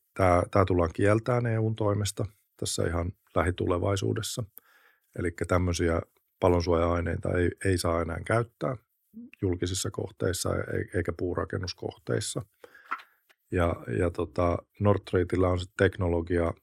[0.51, 2.25] tämä tullaan kieltämään EUn toimesta
[2.57, 4.43] tässä ihan lähitulevaisuudessa.
[5.19, 6.01] Eli tämmöisiä
[6.39, 8.77] palonsuoja-aineita ei, ei saa enää käyttää
[9.41, 10.49] julkisissa kohteissa
[10.93, 12.41] eikä puurakennuskohteissa.
[13.51, 16.53] Ja, ja tota, Nordtreatilla on sitten teknologia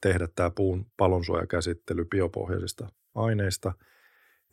[0.00, 3.72] tehdä tämä puun palonsuojakäsittely biopohjaisista aineista.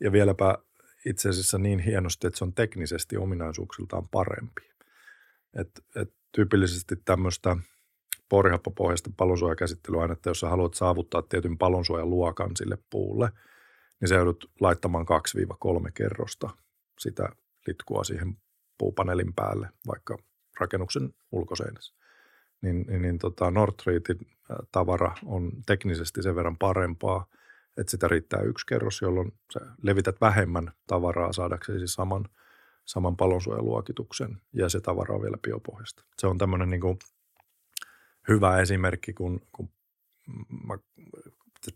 [0.00, 0.58] Ja vieläpä
[1.06, 4.62] itse asiassa niin hienosti, että se on teknisesti ominaisuuksiltaan parempi.
[5.54, 7.56] Et, et tyypillisesti tämmöistä
[8.28, 13.30] porihappopohjaista palonsuojakäsittelyainetta, jos sä haluat saavuttaa tietyn palonsuojaluokan sille puulle,
[14.00, 15.06] niin se joudut laittamaan
[15.86, 16.50] 2-3 kerrosta
[16.98, 17.28] sitä
[17.66, 18.36] litkua siihen
[18.78, 20.18] puupaneelin päälle, vaikka
[20.60, 21.94] rakennuksen ulkoseinässä.
[22.62, 24.18] niin, niin, niin tota Northreatin
[24.72, 27.26] tavara on teknisesti sen verran parempaa,
[27.76, 32.24] että sitä riittää yksi kerros, jolloin sä levität vähemmän tavaraa saadaksesi siis saman,
[32.84, 36.04] saman palonsuojaluokituksen ja se tavara on vielä biopohjasta.
[36.18, 36.98] Se on tämmöinen niin
[38.28, 39.70] hyvä esimerkki, kun, kun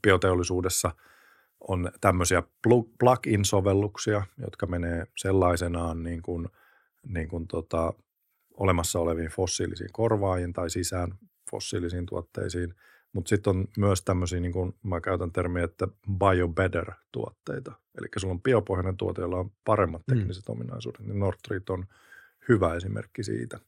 [0.03, 0.95] bioteollisuudessa
[1.61, 2.43] on tämmöisiä
[2.99, 6.49] plug-in-sovelluksia, jotka menee sellaisenaan niin kuin,
[7.07, 7.93] niin kuin tota,
[8.55, 11.19] olemassa oleviin fossiilisiin korvaajiin tai sisään
[11.51, 12.75] fossiilisiin tuotteisiin.
[13.13, 15.89] Mutta sitten on myös tämmöisiä, niin kuin mä käytän termiä, että
[16.19, 17.73] bio-better-tuotteita.
[17.99, 20.17] Eli sulla on biopohjainen tuote, jolla on paremmat mm.
[20.17, 20.53] tekniset mm.
[20.53, 21.01] ominaisuudet.
[21.01, 21.85] Niin Nordstreet on
[22.49, 23.59] hyvä esimerkki siitä.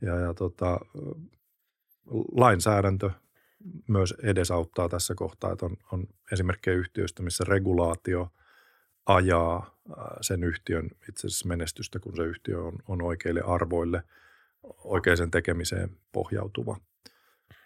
[0.00, 0.80] Ja, ja tota,
[2.32, 3.10] lainsäädäntö
[3.88, 8.28] myös edesauttaa tässä kohtaa, että on, on esimerkkejä yhtiöistä, missä regulaatio
[9.06, 9.78] ajaa
[10.20, 14.02] sen yhtiön itse asiassa menestystä, kun se yhtiö on, on oikeille arvoille,
[14.84, 16.76] oikeaan tekemiseen pohjautuva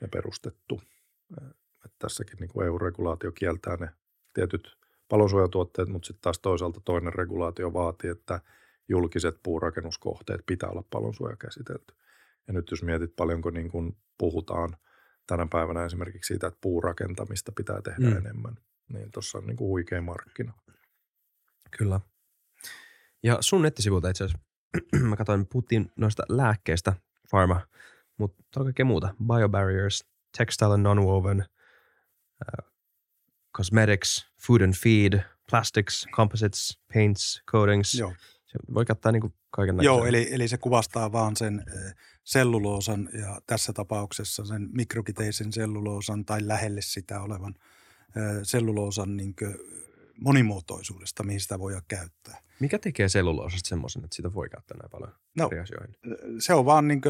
[0.00, 0.82] ja perustettu.
[1.84, 3.88] Että tässäkin niin kuin EU-regulaatio kieltää ne
[4.34, 4.76] tietyt
[5.08, 8.40] palonsuojatuotteet, mutta sitten taas toisaalta toinen regulaatio vaatii, että
[8.88, 11.94] julkiset puurakennuskohteet pitää olla palonsuojakäsitelty.
[12.46, 14.76] Ja nyt jos mietit paljonko niin kuin puhutaan
[15.26, 18.16] tänä päivänä esimerkiksi siitä, että puurakentamista pitää tehdä mm.
[18.16, 20.52] enemmän, niin tuossa on niin kuin huikea markkina.
[21.78, 22.00] Kyllä.
[23.22, 24.46] Ja sun nettisivuilta itse asiassa,
[25.08, 26.92] mä katsoin, puhuttiin noista lääkkeistä,
[27.30, 27.60] pharma,
[28.18, 29.14] mutta on kaikkea muuta.
[29.26, 30.04] Biobarriers,
[30.38, 31.44] textile and non-woven,
[32.42, 32.72] uh,
[33.56, 37.94] cosmetics, food and feed, plastics, composites, paints, coatings.
[37.94, 38.14] Joo.
[38.46, 41.64] Se voi kattaa niin kaiken Joo, eli, eli se kuvastaa vaan sen
[42.24, 47.54] selluloosan ja tässä tapauksessa sen mikrokiteisen selluloosan tai lähelle sitä olevan
[48.42, 49.34] selluloosan niin
[50.20, 52.40] monimuotoisuudesta, mihin sitä voidaan käyttää.
[52.60, 55.50] Mikä tekee selluloosasta semmoisen, että sitä voi käyttää näin paljon no,
[56.38, 57.00] Se on vaan niin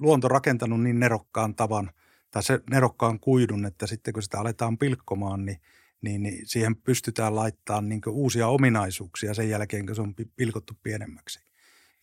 [0.00, 1.90] luonto rakentanut niin nerokkaan tavan
[2.30, 5.60] tai se nerokkaan kuidun, että sitten kun sitä aletaan pilkkomaan, niin,
[6.02, 11.40] niin, niin siihen pystytään laittamaan niin uusia ominaisuuksia sen jälkeen, kun se on pilkottu pienemmäksi.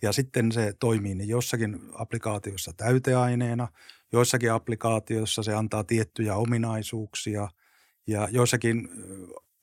[0.02, 3.68] Ja sitten se toimii niin jossakin applikaatiossa täyteaineena,
[4.12, 7.48] joissakin applikaatioissa se antaa tiettyjä ominaisuuksia
[8.08, 8.90] ja joissakin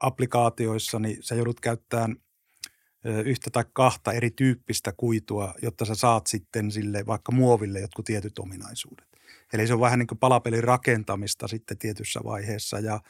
[0.00, 2.16] applikaatioissa niin sä joudut käyttämään
[3.24, 9.08] yhtä tai kahta erityyppistä kuitua, jotta sä saat sitten sille vaikka muoville jotkut tietyt ominaisuudet.
[9.52, 13.00] Eli se on vähän niin kuin palapelin rakentamista sitten tietyssä vaiheessa ja,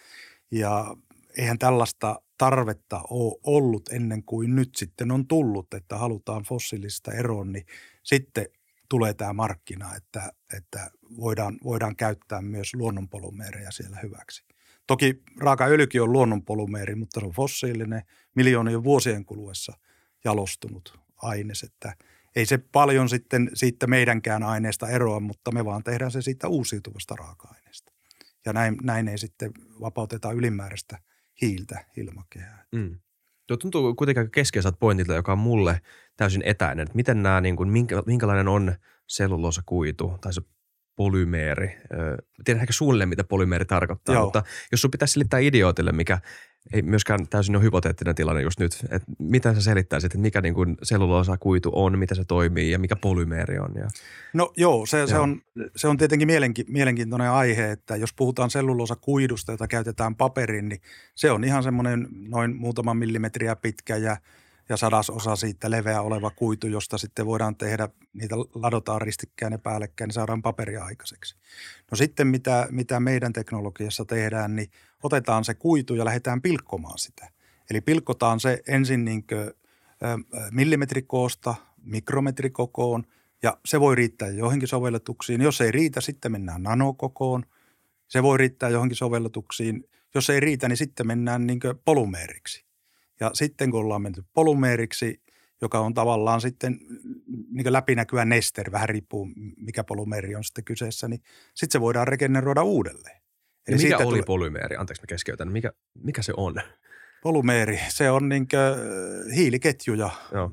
[0.51, 0.97] ja
[1.39, 7.53] eihän tällaista tarvetta ole ollut ennen kuin nyt sitten on tullut, että halutaan fossiilisista eroon,
[7.53, 7.67] niin
[8.03, 8.47] sitten
[8.89, 14.45] tulee tämä markkina, että, että voidaan, voidaan käyttää myös luonnonpolumeereja siellä hyväksi.
[14.89, 18.03] Toki raakaöljykin on luonnonpolumeeri, mutta se on fossiilinen
[18.35, 19.73] miljoonien vuosien kuluessa
[20.25, 21.95] jalostunut aines, että
[22.37, 27.17] ei se paljon sitten siitä meidänkään aineesta eroa, mutta me vaan tehdään se siitä uusiutuvasta
[27.17, 27.93] raaka-aineesta.
[28.47, 30.99] Ja näin, näin ei sitten vapauteta ylimääräistä
[31.43, 32.67] hiiltä ilmakehään.
[32.73, 32.99] Mm.
[33.47, 35.81] Tuo tuntuu kuitenkin keskeiseltä pointilta, joka on mulle
[36.17, 36.83] täysin etäinen.
[36.83, 38.75] Että miten nämä, niin kuin, minkä, minkälainen on
[39.67, 40.43] kuitu tai se
[40.99, 41.77] polymeeri.
[42.45, 44.25] Tiedän ehkä suunnilleen, mitä polymeeri tarkoittaa, Joo.
[44.25, 46.19] mutta jos sun pitäisi selittää idiootille, mikä
[46.73, 50.55] ei myöskään täysin ole hypoteettinen tilanne just nyt, että miten sä selittäisit, että mikä niin
[50.55, 50.77] kuin
[51.37, 53.71] kuitu on, miten se toimii ja mikä polymeeri on?
[53.75, 53.89] Ja...
[54.33, 55.41] No joo, se, se, on,
[55.77, 58.51] se on tietenkin mielenki, mielenkiintoinen aihe, että jos puhutaan
[58.97, 60.81] kuidusta, jota käytetään paperin, niin
[61.15, 64.17] se on ihan semmoinen noin muutaman millimetriä pitkä ja–
[64.69, 70.09] ja sadasosa siitä leveä oleva kuitu, josta sitten voidaan tehdä, niitä ladotaan ristikkäin ja päällekkäin,
[70.09, 71.37] niin saadaan paperia aikaiseksi.
[71.91, 74.71] No sitten mitä, mitä meidän teknologiassa tehdään, niin
[75.03, 77.29] otetaan se kuitu ja lähdetään pilkkomaan sitä.
[77.71, 79.25] Eli pilkkotaan se ensin niin
[80.51, 83.05] millimetrikoosta mikrometrikokoon
[83.43, 85.41] ja se voi riittää johonkin sovellutuksiin.
[85.41, 87.45] Jos ei riitä, sitten mennään nanokokoon.
[88.09, 89.89] Se voi riittää johonkin sovellutuksiin.
[90.15, 92.68] Jos ei riitä, niin sitten mennään niin polumeeriksi.
[93.21, 95.23] Ja sitten kun ollaan menty polumeeriksi,
[95.63, 96.79] joka on tavallaan sitten
[97.51, 101.21] niin läpinäkyvä nester, vähän riippuu mikä polymeeri on sitten kyseessä, niin
[101.55, 103.23] sitten se voidaan regeneroida uudelleen.
[103.69, 104.23] Eli mikä oli tuli...
[104.23, 104.77] polymeeri?
[104.77, 105.53] Anteeksi mä keskeytän.
[105.53, 105.73] Mikä,
[106.05, 106.55] mikä se on?
[107.23, 108.47] Polymeeri, se on niin
[109.35, 110.53] hiiliketjuja Joo.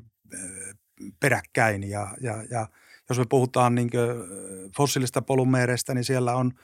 [1.19, 2.67] peräkkäin ja, ja, ja
[3.09, 3.89] jos me puhutaan niin
[4.77, 6.51] fossiilista polymeereistä, niin siellä on–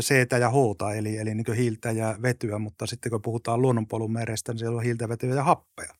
[0.00, 0.10] c
[0.40, 0.54] ja h
[0.96, 5.08] eli, eli niin hiiltä ja vetyä, mutta sitten kun puhutaan luonnonpolumereistä, niin siellä on hiiltä,
[5.08, 5.94] vetyä ja happea.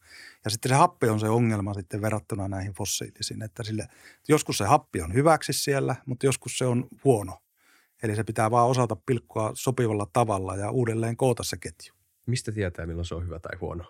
[0.45, 3.89] Ja sitten se happe on se ongelma sitten verrattuna näihin fossiilisiin, että sille,
[4.29, 7.39] joskus se happi on hyväksi siellä, mutta joskus se on huono.
[8.03, 11.95] Eli se pitää vaan osata pilkkoa sopivalla tavalla ja uudelleen koota se ketju.
[12.27, 13.85] Mistä tietää, milloin se on hyvä tai huono?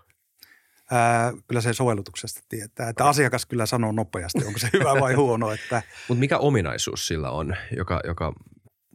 [0.90, 2.88] Ää, kyllä se sovellutuksesta tietää.
[2.88, 5.52] Että asiakas kyllä sanoo nopeasti, onko se hyvä vai huono.
[5.52, 5.82] Että...
[6.08, 8.32] Mutta mikä ominaisuus sillä on, joka, joka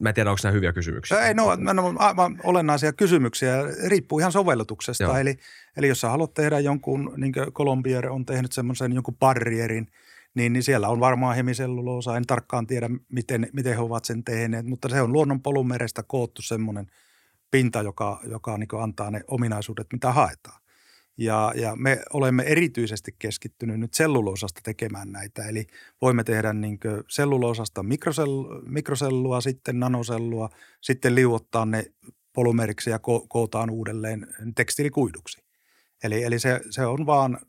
[0.01, 1.19] Mä en tiedä, onko nämä hyviä kysymyksiä.
[1.27, 3.55] Ei, no, no, no aivan olennaisia kysymyksiä.
[3.87, 5.19] Riippuu ihan sovellutuksesta.
[5.19, 5.37] Eli,
[5.77, 9.87] eli jos sä haluat tehdä jonkun, niin kuin Colombier on tehnyt semmoisen jonkun barrierin,
[10.33, 12.17] niin, niin siellä on varmaan hemiselluloosa.
[12.17, 16.41] En tarkkaan tiedä, miten, miten he ovat sen tehneet, mutta se on luonnon polumerestä koottu
[16.41, 16.87] semmoinen
[17.51, 20.60] pinta, joka, joka niin antaa ne ominaisuudet, mitä haetaan.
[21.21, 25.45] Ja, ja me olemme erityisesti keskittynyt nyt selluloosasta tekemään näitä.
[25.45, 25.67] Eli
[26.01, 30.49] voimme tehdä niin selluloosasta mikrosell, mikrosellua, sitten nanosellua,
[30.81, 31.85] sitten liuottaa ne
[32.33, 35.43] polymeriksi ja ko- kootaan uudelleen tekstiilikuiduksi.
[36.03, 37.39] Eli, eli se, se on vaan,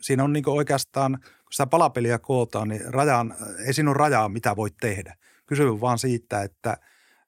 [0.00, 3.34] siinä on niin oikeastaan, kun sitä palapeliä kootaan, niin rajan,
[3.66, 5.16] ei siinä ole rajaa, mitä voit tehdä.
[5.70, 6.76] On vaan siitä, että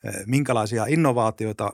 [0.04, 1.72] eh, minkälaisia innovaatioita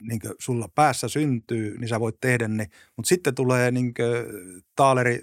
[0.00, 2.66] niin sulla päässä syntyy, niin sä voit tehdä ne.
[2.96, 3.94] Mutta sitten tulee niin
[4.76, 5.22] taaleri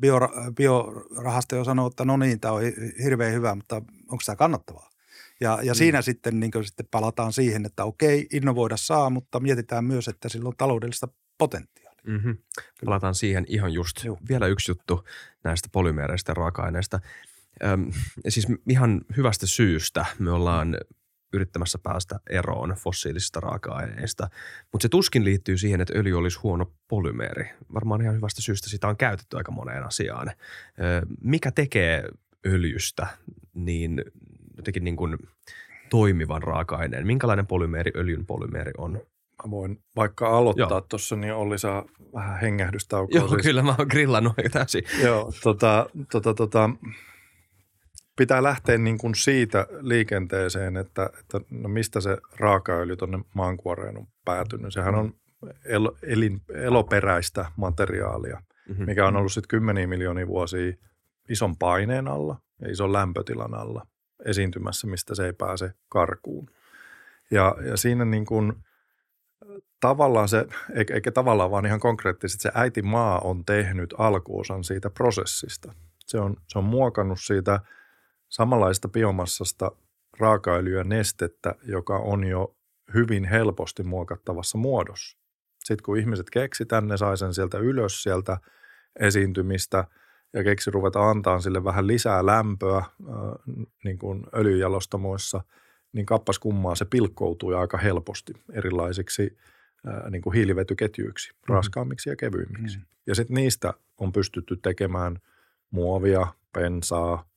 [0.00, 0.20] bio,
[0.56, 2.62] biorahasto jo sanoo, että no niin, tämä on
[3.04, 3.76] hirveän hyvä, mutta
[4.08, 4.90] onko tämä kannattavaa?
[5.40, 5.76] Ja, ja mm.
[5.76, 10.48] siinä sitten, niin sitten palataan siihen, että okei, innovoida saa, mutta mietitään myös, että sillä
[10.48, 11.08] on taloudellista
[11.38, 12.02] potentiaalia.
[12.06, 12.36] Mm-hmm.
[12.84, 14.04] Palataan siihen ihan just.
[14.04, 14.18] Joo.
[14.28, 15.04] Vielä yksi juttu
[15.44, 17.00] näistä polymeereistä ja raaka-aineista.
[17.64, 17.92] Öm,
[18.28, 20.76] siis ihan hyvästä syystä me ollaan
[21.32, 24.28] yrittämässä päästä eroon fossiilisista raaka-aineista.
[24.72, 27.50] Mutta se tuskin liittyy siihen, että öljy olisi huono polymeeri.
[27.74, 30.30] Varmaan ihan hyvästä syystä sitä on käytetty aika moneen asiaan.
[31.20, 32.04] Mikä tekee
[32.46, 33.06] öljystä
[33.54, 34.04] niin
[34.56, 35.18] jotenkin niin kuin
[35.90, 37.06] toimivan raaka-aineen?
[37.06, 38.92] Minkälainen polymeeri öljyn polymeeri on?
[39.44, 43.20] Mä voin vaikka aloittaa tuossa, niin Olli saa vähän hengähdystaukoa.
[43.20, 43.42] Joo, siis.
[43.42, 44.82] kyllä mä oon grillannut täysin.
[45.02, 46.70] Joo, tota, tota, tota,
[48.18, 54.06] pitää lähteä niin kuin siitä liikenteeseen, että, että no mistä se raakaöljy tuonne maankuoreen on
[54.24, 54.72] päätynyt.
[54.72, 55.14] Sehän on
[55.64, 58.84] el, elin, eloperäistä materiaalia, mm-hmm.
[58.86, 60.72] mikä on ollut sitten kymmeniä miljoonia vuosia
[61.28, 63.86] ison paineen alla ja ison lämpötilan alla
[64.24, 66.50] esiintymässä, mistä se ei pääse karkuun.
[67.30, 68.52] Ja, ja siinä niin kuin,
[69.80, 74.90] tavallaan se, eikä, eikä tavallaan vaan ihan konkreettisesti, se äiti maa on tehnyt alkuosan siitä
[74.90, 75.72] prosessista.
[76.06, 77.60] Se on, se on muokannut siitä–
[78.28, 79.72] samanlaista biomassasta
[80.18, 82.56] raakaöljyä nestettä, joka on jo
[82.94, 85.18] hyvin helposti muokattavassa muodossa.
[85.64, 88.38] Sitten kun ihmiset keksi tänne, sai sen sieltä ylös sieltä
[89.00, 89.84] esiintymistä
[90.32, 92.82] ja keksi ruveta antaa sille vähän lisää lämpöä
[93.84, 95.40] niin kuin öljyjalostamoissa,
[95.92, 99.38] niin kappas kummaa se pilkkoutuu aika helposti erilaisiksi
[100.10, 101.54] niin kuin hiilivetyketjuiksi, mm.
[101.54, 102.78] raskaammiksi ja kevyimmiksi.
[102.78, 102.84] Mm.
[103.06, 105.18] Ja sitten niistä on pystytty tekemään
[105.70, 107.28] muovia, pensaa,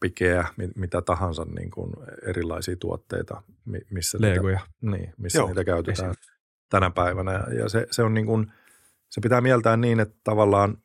[0.00, 0.44] pikeä,
[0.76, 1.92] mitä tahansa niin kuin
[2.28, 3.42] erilaisia tuotteita,
[3.90, 4.60] missä, Legoja.
[4.80, 6.22] niitä, niin, missä Joo, niitä käytetään esim.
[6.68, 7.44] tänä päivänä.
[7.58, 8.52] Ja se, se, on niin kuin,
[9.10, 10.78] se pitää mieltää niin, että tavallaan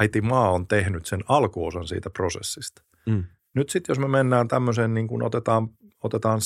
[0.00, 2.82] äiti maa on tehnyt sen alkuosan siitä prosessista.
[3.06, 3.24] Mm.
[3.54, 5.68] Nyt sitten jos me mennään tämmöiseen, niin kuin otetaan,
[6.02, 6.40] otetaan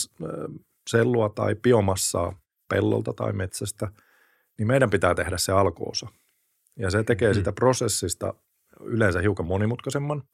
[0.90, 3.88] sellua tai biomassaa pellolta tai metsästä,
[4.58, 6.08] niin meidän pitää tehdä se alkuosa.
[6.78, 7.34] Ja se tekee mm.
[7.34, 8.34] sitä prosessista
[8.80, 10.22] yleensä hiukan monimutkaisemman–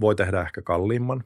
[0.00, 1.24] voi tehdä ehkä kalliimman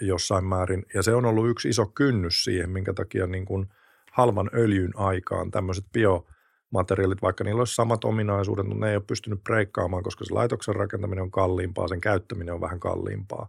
[0.00, 0.86] jossain määrin.
[0.94, 3.66] Ja se on ollut yksi iso kynnys siihen, minkä takia niin kuin
[4.12, 9.44] halvan öljyn aikaan tämmöiset biomateriaalit, vaikka niillä olisi samat ominaisuudet, mutta ne ei ole pystynyt
[9.44, 13.48] breikkaamaan, koska se laitoksen rakentaminen on kalliimpaa, sen käyttäminen on vähän kalliimpaa.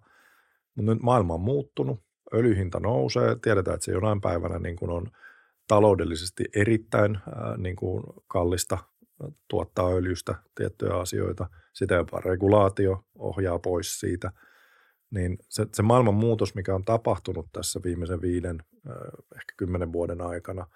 [0.75, 5.11] Mutta nyt maailma on muuttunut, öljyhinta nousee, tiedetään, että se jonain päivänä niin kuin on
[5.67, 8.77] taloudellisesti erittäin ää, niin kuin kallista
[9.47, 14.31] tuottaa öljystä tiettyjä asioita, sitä jopa regulaatio ohjaa pois siitä,
[15.11, 18.63] niin se, se maailman muutos, mikä on tapahtunut tässä viimeisen viiden,
[19.35, 20.67] ehkä kymmenen vuoden aikana,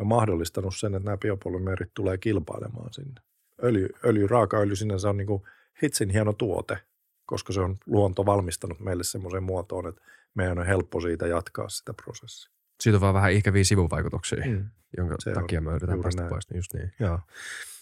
[0.00, 3.20] on mahdollistanut sen, että nämä biopolymeerit tulee kilpailemaan sinne.
[3.62, 5.42] Öljy, öljy raakaöljy sinänsä on niin kuin
[5.82, 6.78] hitsin hieno tuote,
[7.26, 10.02] koska se on luonto valmistanut meille semmoiseen muotoon, että
[10.34, 12.50] meidän on helppo siitä jatkaa sitä prosessia.
[12.80, 14.70] Siitä on vaan vähän ikäviä sivuvaikutuksia, mm.
[14.96, 16.30] jonka se takia me yritetään päästä näin.
[16.30, 16.50] pois.
[16.50, 16.92] Niin just niin.
[17.00, 17.20] Joo.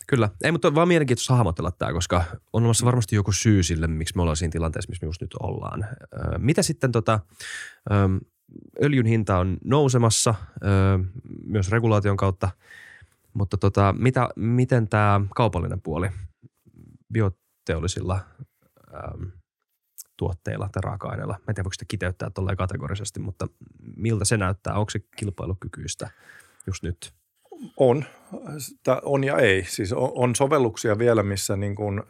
[0.07, 0.28] Kyllä.
[0.44, 4.16] Ei, mutta on vaan mielenkiintoista hahmotella tämä, koska on olemassa varmasti joku syy sille, miksi
[4.16, 5.86] me ollaan siinä tilanteessa, missä me just nyt ollaan.
[6.38, 7.20] Mitä sitten tota,
[8.82, 10.34] öljyn hinta on nousemassa
[11.44, 12.50] myös regulaation kautta,
[13.34, 16.11] mutta tota, mitä, miten tämä kaupallinen puoli
[17.12, 18.20] bioteollisilla
[20.16, 23.48] tuotteilla tai raaka-aineilla, mä en tiedä voiko sitä kiteyttää tolleen kategorisesti, mutta
[23.96, 26.11] miltä se näyttää, onko se kilpailukykyistä
[26.66, 27.21] just nyt?
[27.76, 28.04] On,
[29.02, 29.64] on ja ei.
[29.64, 32.02] Siis on, sovelluksia vielä, missä niin kuin,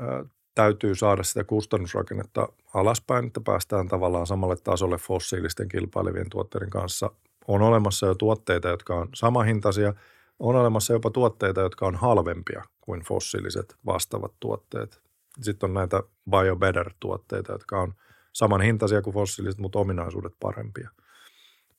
[0.55, 7.11] täytyy saada sitä kustannusrakennetta alaspäin, että päästään tavallaan samalle tasolle fossiilisten kilpailevien tuotteiden kanssa.
[7.49, 9.95] On olemassa jo tuotteita, jotka on samahintaisia.
[10.39, 15.01] On olemassa jopa tuotteita, jotka on halvempia kuin fossiiliset vastaavat tuotteet.
[15.41, 17.95] Sitten on näitä bio-better-tuotteita, jotka on
[18.33, 20.91] saman hintaisia kuin fossiiliset, mutta ominaisuudet parempia.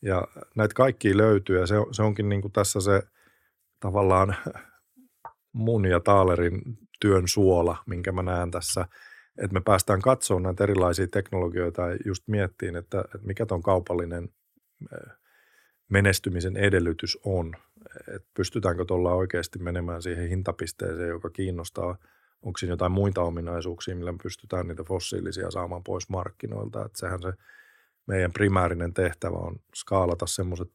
[0.02, 3.04] Ja näitä kaikki löytyy ja se onkin niin kuin tässä se
[3.84, 4.36] tavallaan
[5.54, 6.62] mun ja Taalerin
[7.02, 8.86] työn suola, minkä mä näen tässä,
[9.38, 14.30] että me päästään katsomaan näitä erilaisia teknologioita ja just miettiin, että, että mikä on kaupallinen
[15.90, 17.56] menestymisen edellytys on.
[18.16, 21.98] Että pystytäänkö tuolla oikeasti menemään siihen hintapisteeseen, joka kiinnostaa.
[22.42, 26.86] Onko siinä jotain muita ominaisuuksia, millä pystytään niitä fossiilisia saamaan pois markkinoilta.
[26.86, 27.34] Että sehän se
[28.08, 30.68] meidän primäärinen tehtävä on skaalata semmoiset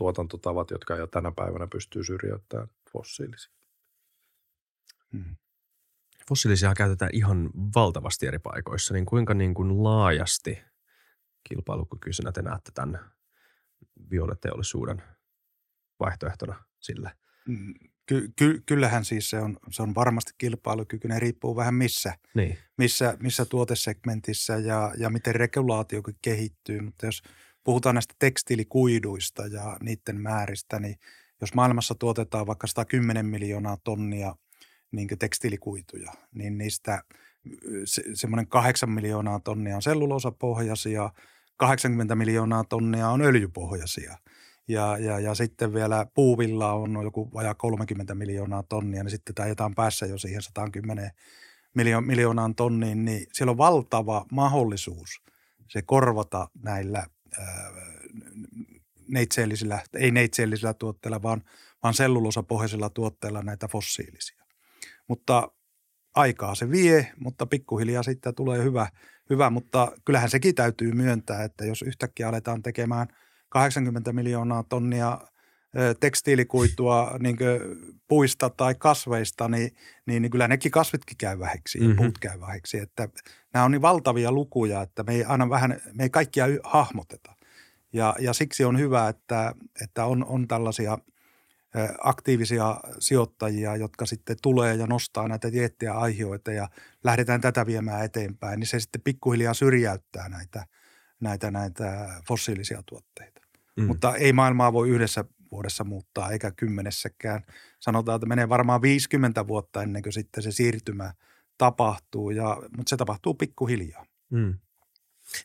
[0.00, 3.52] tuotantotavat, jotka jo tänä päivänä pystyy syrjäyttämään fossiilisia.
[5.12, 5.36] Hmm.
[6.28, 10.62] Fossiilisia käytetään ihan valtavasti eri paikoissa, niin kuinka niin kuin laajasti
[11.48, 13.12] kilpailukykyisenä te näette tämän
[14.08, 15.02] bioteollisuuden
[16.00, 17.10] vaihtoehtona sille?
[17.48, 17.74] Mm,
[18.06, 22.58] ky- ky- kyllähän siis se on, se on varmasti kilpailukykyinen, riippuu vähän missä, niin.
[22.78, 26.80] missä, missä tuotesegmentissä ja, ja miten regulaatio kehittyy.
[26.80, 27.22] Mutta jos
[27.64, 30.96] puhutaan näistä tekstiilikuiduista ja niiden määristä, niin
[31.40, 34.34] jos maailmassa tuotetaan vaikka 110 miljoonaa tonnia
[34.92, 37.02] niin tekstiilikuituja, niin niistä
[37.84, 41.10] se, semmoinen 8 miljoonaa tonnia on selluloosapohjaisia,
[41.56, 44.18] 80 miljoonaa tonnia on öljypohjaisia–
[44.70, 49.70] ja, ja, ja sitten vielä puuvilla on joku vajaa 30 miljoonaa tonnia, niin sitten tämä
[49.76, 51.10] päässä jo siihen 110
[51.74, 55.22] miljo- miljoonaan tonniin, niin siellä on valtava mahdollisuus
[55.68, 57.06] se korvata näillä
[59.08, 61.42] neitseellisillä, ei neitseellisillä tuotteilla, vaan,
[61.82, 64.44] vaan sellulosapohjaisilla tuotteilla näitä fossiilisia.
[65.08, 65.52] Mutta
[66.14, 68.88] aikaa se vie, mutta pikkuhiljaa sitten tulee hyvä,
[69.30, 73.08] hyvä, mutta kyllähän sekin täytyy myöntää, että jos yhtäkkiä aletaan tekemään–
[73.50, 75.18] 80 miljoonaa tonnia
[76.00, 77.36] tekstiilikuitua niin
[78.08, 79.70] puista tai kasveista, niin,
[80.06, 81.96] niin, niin kyllä nekin kasvitkin käy vähiksi ja mm-hmm.
[81.96, 82.78] puut käy vähiksi.
[82.78, 83.08] Että
[83.54, 87.32] nämä on niin valtavia lukuja, että me ei aina vähän, me ei kaikkia hahmoteta.
[87.92, 90.98] Ja, ja siksi on hyvä, että, että on, on tällaisia
[92.00, 96.68] aktiivisia sijoittajia, jotka sitten tulee ja nostaa näitä tiettyjä aiheita ja
[97.04, 100.66] lähdetään tätä viemään eteenpäin, niin se sitten pikkuhiljaa syrjäyttää näitä,
[101.20, 103.40] näitä, näitä fossiilisia tuotteita.
[103.76, 103.84] Mm.
[103.84, 107.42] Mutta ei maailmaa voi yhdessä vuodessa muuttaa, eikä kymmenessäkään.
[107.80, 111.12] Sanotaan, että menee varmaan 50 vuotta ennen kuin sitten se siirtymä
[111.58, 114.06] tapahtuu, ja, mutta se tapahtuu pikkuhiljaa.
[114.30, 114.54] Mm.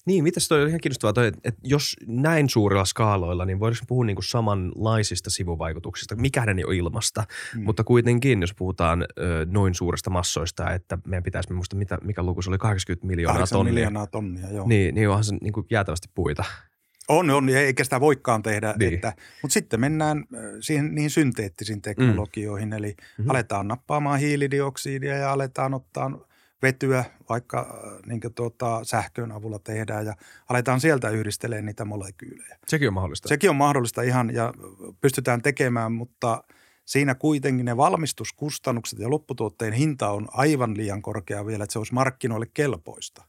[0.05, 4.05] Niin, mitäs toi on ihan kiinnostavaa, toi, että, jos näin suurilla skaaloilla, niin voidaan puhua
[4.05, 7.23] niin kuin samanlaisista sivuvaikutuksista, mikä ne on ilmasta,
[7.55, 7.63] mm.
[7.63, 12.41] mutta kuitenkin, jos puhutaan ö, noin suuresta massoista, että meidän pitäisi, muista mitä, mikä luku
[12.41, 13.73] se oli, 80 miljoonaa tonnia.
[13.73, 14.67] miljoonaa tonnia, joo.
[14.67, 16.43] Niin, niin onhan se niin kuin jäätävästi puita.
[17.07, 18.73] On, on, eikä sitä voikaan tehdä.
[18.79, 18.93] Niin.
[18.93, 22.73] Että, mutta sitten mennään äh, siihen, niihin synteettisiin teknologioihin, mm.
[22.73, 23.29] eli mm-hmm.
[23.29, 26.11] aletaan nappaamaan hiilidioksidia ja aletaan ottaa
[26.61, 30.13] vetyä, vaikka niin tuota, sähkön avulla tehdään ja
[30.49, 32.57] aletaan sieltä yhdistelemään niitä molekyylejä.
[32.67, 33.27] Sekin on mahdollista.
[33.27, 34.53] Sekin on mahdollista ihan ja
[35.01, 36.43] pystytään tekemään, mutta
[36.85, 41.93] siinä kuitenkin ne valmistuskustannukset ja lopputuotteen hinta on aivan liian korkea vielä, että se olisi
[41.93, 43.23] markkinoille kelpoista.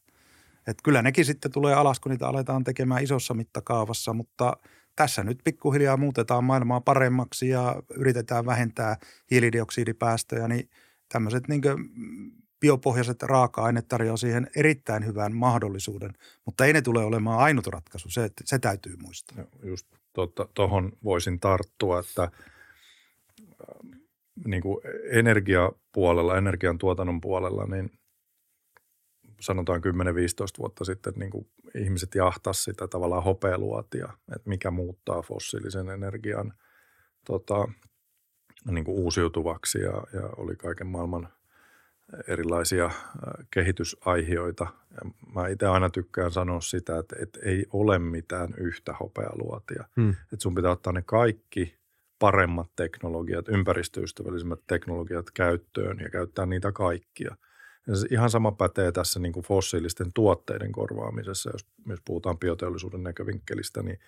[0.67, 4.57] Että kyllä nekin sitten tulee alas, kun niitä aletaan tekemään isossa mittakaavassa, mutta
[4.97, 8.97] tässä nyt pikkuhiljaa muutetaan maailmaa paremmaksi ja yritetään vähentää
[9.31, 10.71] hiilidioksidipäästöjä, niin
[11.13, 11.63] tämmöiset niin
[12.61, 16.13] biopohjaiset raaka-aineet tarjoaa siihen erittäin hyvän mahdollisuuden,
[16.45, 19.39] mutta ei ne tule olemaan ainut ratkaisu, se, se täytyy muistaa.
[19.39, 19.87] Joo, just
[20.55, 22.31] tuohon voisin tarttua, että äh,
[24.47, 27.91] niin kuin energiapuolella, energiantuotannon puolella, niin–
[29.41, 29.83] sanotaan 10-15
[30.59, 36.53] vuotta sitten niin kuin ihmiset jahtas sitä tavallaan hopealuotia, että mikä muuttaa fossiilisen energian
[37.27, 37.69] tota,
[38.71, 41.29] niin kuin uusiutuvaksi ja, ja oli kaiken maailman
[42.29, 42.91] erilaisia
[43.51, 44.67] kehitysaihioita.
[44.91, 49.85] Ja mä itse aina tykkään sanoa sitä, että, että ei ole mitään yhtä hopealuotia.
[49.97, 50.11] Hmm.
[50.11, 51.79] Että sun pitää ottaa ne kaikki
[52.19, 57.37] paremmat teknologiat, ympäristöystävällisimmät teknologiat käyttöön ja käyttää niitä kaikkia–
[58.11, 63.99] Ihan sama pätee tässä niin kuin fossiilisten tuotteiden korvaamisessa, jos myös puhutaan bioteollisuuden näkövinkkelistä, niin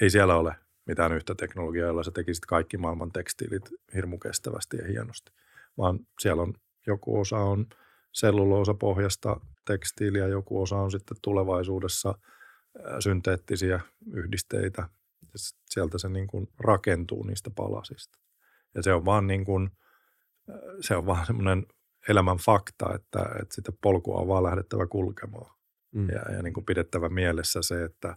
[0.00, 0.54] ei siellä ole
[0.86, 5.32] mitään yhtä teknologiaa, jolla sä tekisit kaikki maailman tekstiilit hirmu kestävästi ja hienosti,
[5.78, 6.54] vaan siellä on
[6.86, 7.66] joku osa on
[8.12, 12.14] selluloosapohjasta tekstiiliä, joku osa on sitten tulevaisuudessa
[13.00, 13.80] synteettisiä
[14.12, 14.88] yhdisteitä.
[15.70, 18.18] Sieltä se niin kuin rakentuu niistä palasista.
[18.74, 19.70] Ja se on vaan niin kuin,
[20.80, 21.66] se on vaan semmoinen
[22.10, 25.56] elämän fakta, että, että sitä polkua on vaan lähdettävä kulkemaan.
[25.94, 26.08] Mm.
[26.08, 28.16] Ja, ja niin kuin pidettävä mielessä se, että,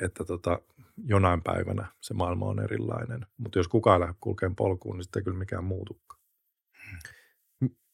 [0.00, 0.58] että tota,
[1.04, 3.26] jonain päivänä se maailma on erilainen.
[3.36, 6.20] Mutta jos kukaan lähde kulkeen polkuun, niin sitten ei kyllä mikään muutukaan.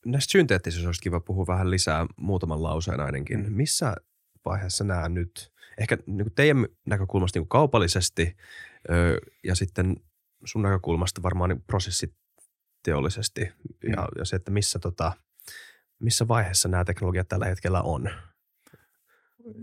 [0.07, 3.41] Näistä synteettisistä olisi kiva puhua vähän lisää muutaman lauseen ainakin.
[3.41, 3.53] Mm.
[3.53, 3.95] Missä
[4.45, 5.53] vaiheessa nämä nyt?
[5.79, 8.37] Ehkä niin teidän näkökulmasta niin kuin kaupallisesti
[8.91, 9.97] ö, ja sitten
[10.45, 12.21] sun näkökulmasta varmaan niin prosessiteollisesti
[13.83, 14.05] ja, Mm.
[14.19, 15.13] ja se, että missä, tota,
[15.99, 18.11] missä vaiheessa nämä teknologiat tällä hetkellä on.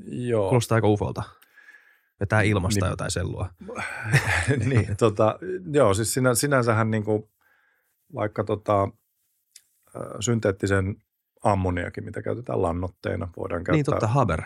[0.05, 0.49] Joo.
[0.49, 1.23] Kuulostaa aika ufolta.
[2.19, 2.89] Vetää ilmasta Niin.
[2.89, 3.49] jotain sellua.
[4.69, 5.39] niin, tota,
[5.71, 7.29] joo, siis sinä, sinänsähän niin kuin,
[8.15, 8.87] vaikka tota,
[10.19, 10.95] synteettisen
[11.43, 14.41] ammoniakin, mitä käytetään lannoitteena, voidaan käyttää, Niin totta, Haber.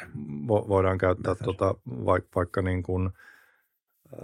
[0.47, 3.09] vo, voidaan käyttää tota, vaikka, vaikka niin kuin,
[4.13, 4.17] ö,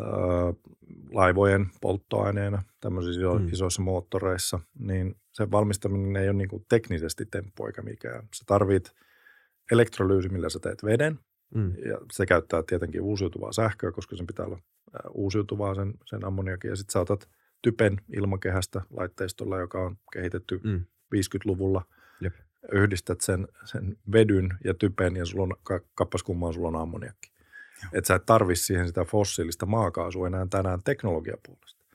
[1.12, 3.42] laivojen polttoaineena tämmöisissä iso, Mm.
[3.42, 3.48] mm.
[3.54, 8.28] isoissa moottoreissa, niin sen valmistaminen ei ole niin kuin teknisesti temppu eikä mikään.
[8.36, 8.92] Sä tarvit
[9.72, 11.20] elektrolyysi, millä sä teet veden,
[11.56, 11.74] Mm.
[11.86, 14.60] ja se käyttää tietenkin uusiutuvaa sähköä, koska sen pitää olla
[15.14, 16.70] uusiutuvaa sen, sen ammoniakin.
[16.70, 17.30] Ja sitten sä otat
[17.62, 20.86] typen ilmakehästä laitteistolla, joka on kehitetty Mm.
[21.16, 21.86] 50-luvulla.
[22.22, 22.34] Jep.
[22.72, 27.32] Yhdistät sen, sen vedyn ja typen ja sulla on ka- kappas kummaan sulla on ammoniakki.
[27.93, 31.86] Että sä et tarvi siihen sitä fossiilista maakaasua enää tänään teknologiapuolesta.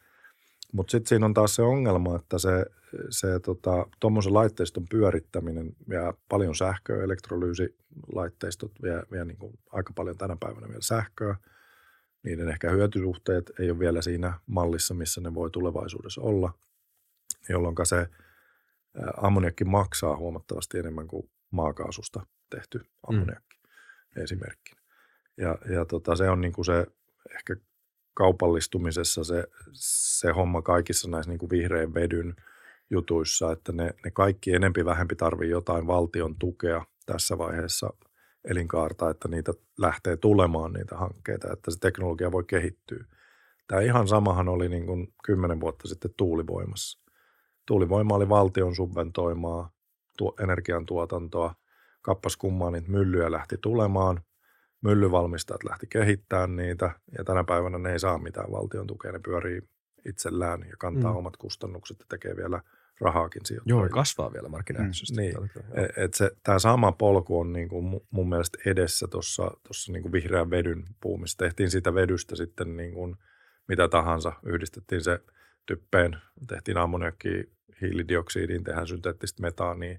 [0.72, 2.66] Mutta sitten siinä on taas se ongelma, että se,
[3.10, 10.18] se tota, tuommoisen laitteiston pyörittäminen ja paljon sähköä, elektrolyysilaitteistot vie, vie niin kuin aika paljon
[10.18, 11.36] tänä päivänä vielä sähköä.
[12.22, 16.52] Niiden ehkä hyötysuhteet ei ole vielä siinä mallissa, missä ne voi tulevaisuudessa olla,
[17.48, 18.08] jolloin se
[19.16, 23.56] ammoniakki maksaa huomattavasti enemmän kuin maakaasusta tehty ammoniakki
[24.16, 24.22] mm.
[24.22, 24.81] esimerkkinä.
[25.42, 26.86] Ja, ja tota, se on niin kuin se
[27.34, 27.56] ehkä
[28.14, 32.36] kaupallistumisessa se, se homma kaikissa näissä niin kuin vihreän vedyn
[32.90, 37.90] jutuissa, että ne, ne kaikki enempi vähempi tarvii jotain valtion tukea tässä vaiheessa
[38.44, 43.04] elinkaarta, että niitä lähtee tulemaan niitä hankkeita, että se teknologia voi kehittyä.
[43.68, 46.98] Tämä ihan samahan oli niin kuin kymmenen vuotta sitten tuulivoimassa.
[47.66, 49.70] Tuulivoima oli valtion subventoimaa
[50.18, 51.54] tuo, energiantuotantoa.
[52.02, 54.20] Kappas kummaa niitä myllyjä lähti tulemaan.
[54.82, 59.12] Myllyvalmistajat lähti kehittämään niitä ja tänä päivänä ne ei saa mitään valtion tukea.
[59.12, 59.60] Ne pyörii
[60.08, 61.14] itsellään ja kantaa Mm.
[61.14, 61.18] mm.
[61.18, 62.62] omat kustannukset ja tekee vielä
[63.00, 63.88] rahaakin Joo, sijoittajille.
[63.88, 65.16] kasvaa vielä markkinaehtoisesti.
[65.22, 65.42] niin.
[65.42, 65.66] hetkellä.
[65.84, 69.52] Et- Et se, tämä sama polku on niin kuin mu- mun mielestä edessä tuossa
[69.92, 71.38] niin kuin vihreän vedyn puumissa.
[71.38, 73.16] Tehtiin siitä vedystä sitten niin kuin
[73.68, 74.32] mitä tahansa.
[74.46, 75.20] Yhdistettiin se
[75.66, 76.16] typpeen,
[76.48, 79.98] tehtiin ammoniakki, hiilidioksidiin, tehdään synteettistä metaania,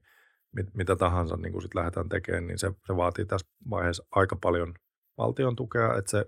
[0.56, 4.74] mit, mitä tahansa niin sit lähdetään tekemään, niin se, se vaatii tässä vaiheessa aika paljon
[5.18, 6.26] valtion tukea, että se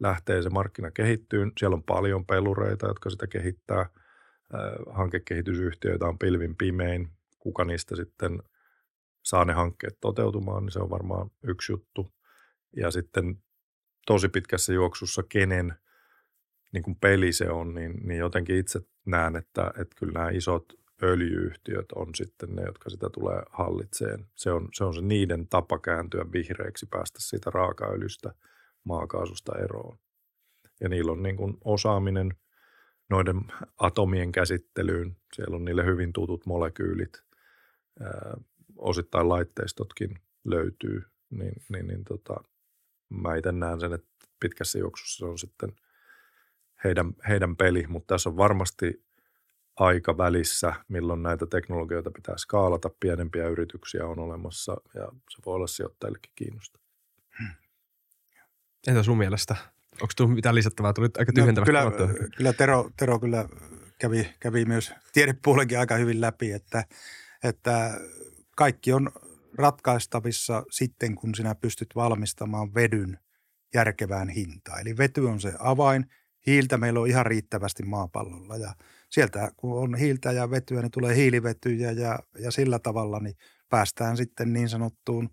[0.00, 1.52] lähtee se markkina kehittyyn.
[1.58, 3.86] Siellä on paljon pelureita, jotka sitä kehittää.
[4.90, 7.08] Hankekehitysyhtiöitä on pilvin pimein.
[7.38, 8.42] Kuka niistä sitten
[9.22, 12.12] saa ne hankkeet toteutumaan, niin se on varmaan yksi juttu.
[12.76, 13.42] Ja sitten
[14.06, 15.74] tosi pitkässä juoksussa, kenen
[16.72, 20.64] niin kuin peli se on, niin, niin jotenkin itse näen, että, että kyllä nämä isot
[21.02, 24.26] öljyyhtiöt on sitten ne, jotka sitä tulee hallitseen.
[24.34, 28.34] Se on, se on se niiden tapa kääntyä vihreäksi, päästä siitä raakaöljystä,
[28.84, 29.98] maakaasusta eroon.
[30.80, 32.30] Ja niillä on niin kuin osaaminen
[33.10, 33.40] noiden
[33.78, 35.16] atomien käsittelyyn.
[35.34, 37.22] Siellä on niille hyvin tutut molekyylit.
[38.00, 38.36] Ää,
[38.76, 41.02] osittain laitteistotkin löytyy.
[41.30, 42.34] Niin, niin, niin tota,
[43.08, 44.08] mä itse näen sen, että
[44.40, 45.72] pitkässä juoksussa se on sitten
[46.84, 49.05] heidän, heidän peli, mutta tässä on varmasti
[49.76, 52.90] aika välissä, milloin näitä teknologioita pitää skaalata.
[53.00, 56.86] Pienempiä yrityksiä on olemassa ja se voi olla sijoittajillekin kiinnostavaa.
[58.86, 59.56] Entä sun mielestä?
[59.92, 60.92] Onko tullut mitään lisättävää?
[60.92, 62.08] Tuli aika No, tyhjentävästi kyllä, sanottua.
[62.36, 63.48] kyllä Tero, Tero kyllä
[63.98, 66.84] kävi, kävi myös tiedepuolenkin aika hyvin läpi, että,
[67.44, 68.00] että
[68.56, 69.10] kaikki on
[69.58, 73.18] ratkaistavissa sitten, kun sinä pystyt valmistamaan vedyn
[73.74, 74.80] järkevään hintaan.
[74.80, 76.06] Eli vety on se avain.
[76.46, 78.74] Hiiltä meillä on ihan riittävästi maapallolla ja
[79.10, 83.36] sieltä kun on hiiltä ja vetyä, niin tulee hiilivetyjä ja, ja sillä tavalla niin
[83.68, 85.30] päästään sitten niin sanottuun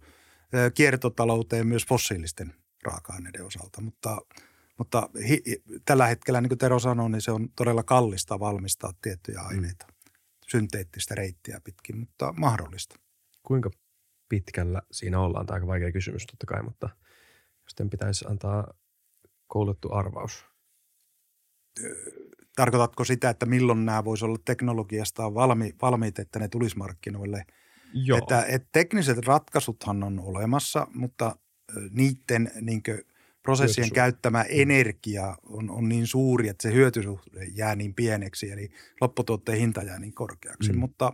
[0.74, 2.54] kiertotalouteen myös fossiilisten
[2.84, 3.82] raaka-aineiden osalta.
[3.82, 4.18] Mutta,
[4.78, 5.44] mutta hi,
[5.86, 9.88] tällä hetkellä, niin kuin Tero sanoi, niin se on todella kallista valmistaa tiettyjä aineita,
[10.48, 12.96] synteettistä reittiä pitkin, mutta mahdollista.
[13.44, 13.70] Kuinka
[14.30, 15.46] pitkällä siinä ollaan?
[15.46, 16.90] Tämä on aika vaikea kysymys totta kai, mutta
[17.64, 18.74] jos sitten pitäisi antaa
[19.48, 20.53] koulutettu arvaus.
[22.56, 27.46] Tarkoitatko sitä, että milloin nämä voisi olla teknologiasta valmi, valmiit, että ne tulisi markkinoille?
[27.94, 28.18] Joo.
[28.18, 31.36] Että, että tekniset ratkaisuthan on olemassa, mutta
[31.92, 32.82] niiden niin
[33.44, 33.96] prosessien Hyötysuhde.
[33.96, 38.72] käyttämä energia on, on niin suuri, että se hyötysuhde jää niin pieneksi, eli
[39.02, 40.70] lopputuotteen hinta jää niin korkeaksi.
[40.70, 40.76] Mm.
[40.76, 40.80] Mm.
[40.80, 41.14] Mutta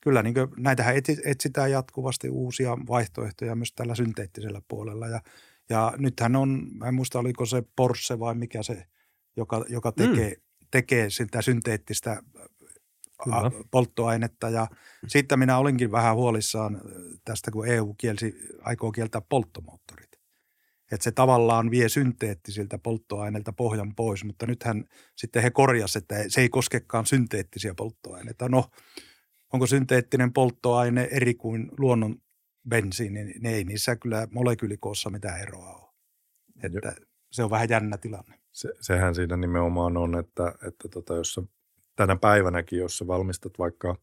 [0.00, 5.08] kyllä niin näitähän etsi- etsitään jatkuvasti uusia vaihtoehtoja myös tällä synteettisellä puolella.
[5.08, 5.20] Ja,
[5.68, 8.84] ja nythän on, mä en muista oliko se Porsche vai mikä se,
[9.36, 10.66] joka, joka tekee, mm.
[10.70, 12.22] tekee sitä synteettistä
[13.18, 14.66] a, polttoainetta ja
[15.06, 16.80] sitten minä olinkin vähän huolissaan
[17.24, 20.14] tästä, kun EU kielsi, aikoo kieltää polttomoottorit.
[20.92, 24.84] Että se tavallaan vie synteettisiltä polttoaineilta pohjan pois, mutta nythän
[25.16, 28.48] sitten he korjasivat, että se ei koskekaan synteettisiä polttoaineita.
[28.48, 28.64] No,
[29.52, 32.16] onko synteettinen polttoaine eri kuin luonnon
[32.68, 35.94] bensiini, niin ei niissä kyllä molekyylikoossa mitään eroa ole.
[36.62, 36.94] Että
[37.34, 38.38] se on vähän jännä tilanne.
[38.52, 41.42] Se, sehän siinä nimenomaan on, että, että tota, jos sä,
[41.96, 43.96] tänä päivänäkin, jos sä valmistat vaikka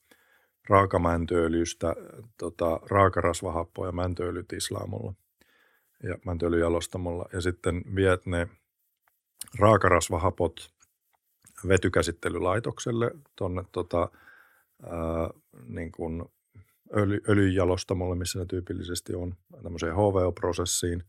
[0.69, 1.95] raakamäntööljystä
[2.37, 5.13] tota, raakarasvahappoa ja mäntöölytislaamolla
[6.03, 8.47] ja mäntöölyjalostamolla ja sitten viet ne
[9.59, 10.73] raakarasvahapot
[11.67, 14.09] vetykäsittelylaitokselle tuonne tota,
[15.67, 16.23] niin kuin
[16.97, 21.03] öljy, öljyjalostamolle, missä ne tyypillisesti on, tämmöiseen HVO-prosessiin,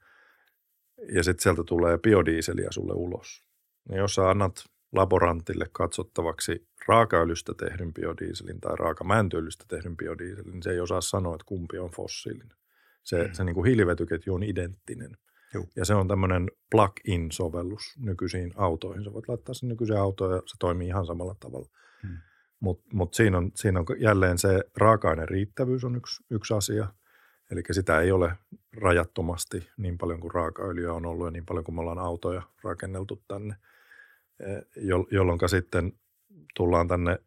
[1.08, 3.44] ja sitten sieltä tulee biodieseliä sulle ulos.
[3.88, 10.70] Niin jos sä annat laborantille katsottavaksi raakaöljystä tehdyn biodieselin tai raakamäntööljystä tehdyn biodieselin, niin se
[10.70, 12.56] ei osaa sanoa, että kumpi on fossiilinen.
[13.02, 13.32] Se, mm.
[13.32, 15.16] se niin kuin hiilivetyketju on identtinen.
[15.54, 15.68] Juh.
[15.76, 19.04] Ja se on tämmöinen plug-in-sovellus nykyisiin autoihin.
[19.04, 21.68] Sä voit laittaa sen nykyiseen autoon ja se toimii ihan samalla tavalla.
[22.02, 22.16] Mm.
[22.60, 26.88] Mutta mut siinä, on, siinä on jälleen se raaka-aineen riittävyys on yksi, yksi asia.
[27.52, 28.32] Eli sitä ei ole
[28.76, 33.22] rajattomasti niin paljon kuin raakaöljyä on ollut ja niin paljon kuin me ollaan autoja rakenneltu
[33.28, 33.54] tänne,
[34.40, 34.46] e,
[35.10, 35.92] jolloin sitten
[36.54, 37.18] tullaan tänne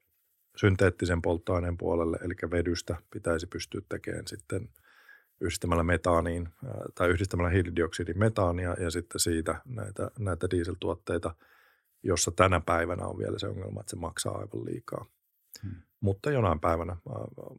[0.55, 4.69] synteettisen polttoaineen puolelle, eli vedystä pitäisi pystyä tekemään sitten
[5.41, 6.49] yhdistämällä metaaniin
[6.95, 11.35] tai yhdistämällä hiilidioksidin metaania ja sitten siitä näitä, näitä dieseltuotteita,
[12.03, 15.05] jossa tänä päivänä on vielä se ongelma, että se maksaa aivan liikaa.
[15.63, 15.75] Hmm.
[15.99, 16.97] Mutta jonain päivänä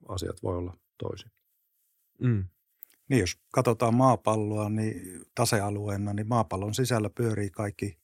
[0.09, 1.31] asiat voi olla toisin.
[2.23, 2.45] Hmm.
[3.09, 7.99] Niin, jos katsotaan maapalloa niin tasealueena, niin maapallon sisällä pyörii kaikki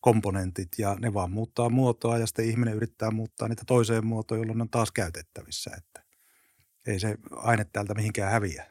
[0.00, 4.58] komponentit ja ne vaan muuttaa muotoa ja sitten ihminen yrittää muuttaa niitä toiseen muotoon, jolloin
[4.58, 5.70] ne on taas käytettävissä.
[5.78, 6.02] Että
[6.86, 8.66] ei se aine täältä mihinkään häviä.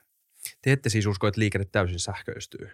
[0.61, 2.69] Te ette siis usko, että liikenne täysin sähköistyy?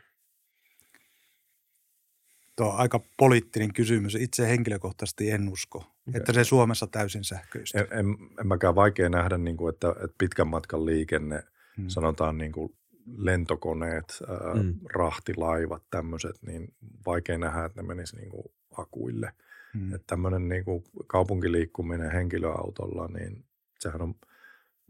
[2.56, 4.16] Tuo on aika poliittinen kysymys.
[4.16, 5.94] Itse henkilökohtaisesti en usko, okay.
[6.16, 7.82] että se Suomessa täysin sähköistyy.
[7.82, 8.06] En, en,
[8.40, 11.44] en mäkään vaikea nähdä, niin kuin, että, että pitkän matkan liikenne,
[11.78, 11.90] hmm.
[11.90, 12.78] sanotaan niin kuin
[13.18, 14.80] lentokoneet, ää, hmm.
[14.94, 16.74] rahtilaivat, tämmöiset, niin
[17.06, 18.46] vaikea nähdä, että ne menisivät niin kuin
[18.78, 19.34] akuille.
[19.74, 19.96] Hmm.
[19.96, 23.46] Että tämmöinen niin kuin kaupunkiliikkuminen henkilöautolla, niin
[23.80, 24.16] sehän on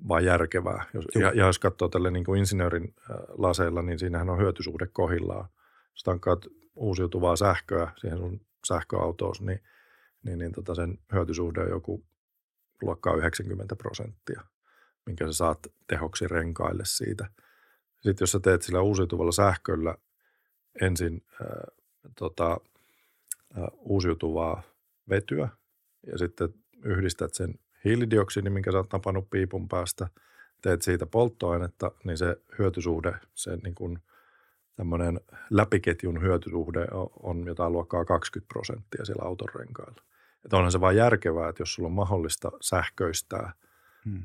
[0.08, 0.86] vaan järkevää.
[0.94, 2.96] Jos, ja, ja jos katsoo tälle niin kuin insinöörin
[3.30, 5.50] laseilla, niin siinähän on hyötysuhde kohillaan.
[5.92, 6.46] Jos tankkaat
[6.76, 9.60] uusiutuvaa sähköä siihen sun sähköautoon, niin,
[10.24, 12.06] niin, niin tota sen hyötysuhde on joku
[12.82, 14.42] luokkaa 90 prosenttia,
[15.06, 17.30] minkä sä saat tehoksi renkaille siitä.
[18.04, 19.96] Sitten jos sä teet sillä uusiutuvalla sähköllä
[20.82, 21.48] ensin äh,
[22.18, 22.58] tota,
[23.58, 24.62] äh, uusiutuvaa
[25.10, 25.50] vetyä
[26.08, 26.50] ja sitten
[26.84, 30.08] yhdistät sen hiilidioksidi, minkä sä oot napannut piipun päästä,
[30.62, 34.00] teet siitä polttoainetta, niin se hyötysuhde, se niin kuin–
[34.76, 36.88] tämmöinen läpiketjun hyötysuhde
[37.24, 40.04] on jotain luokkaa 20 prosenttia siellä auton renkailla.
[40.46, 43.54] Että onhan se vain järkevää, että jos sulla on mahdollista sähköistää
[44.06, 44.24] hmm.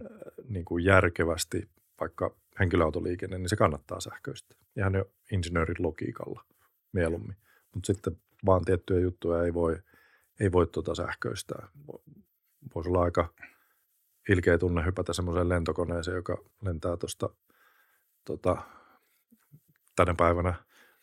[0.49, 1.69] niin kuin järkevästi
[2.01, 4.59] vaikka henkilöautoliikenne, niin se kannattaa sähköistää.
[4.77, 6.45] Ihan jo insinöörin logiikalla
[6.93, 7.37] mieluummin.
[7.75, 9.79] Mutta sitten vaan tiettyjä juttuja ei voi,
[10.41, 11.69] ei voi tuota sähköistää.
[12.75, 13.35] Voisi olla aika
[14.29, 17.29] ilkeä tunne hypätä semmoiseen lentokoneeseen, joka lentää tuosta
[18.25, 18.63] tota,
[19.97, 20.55] tänä päivänä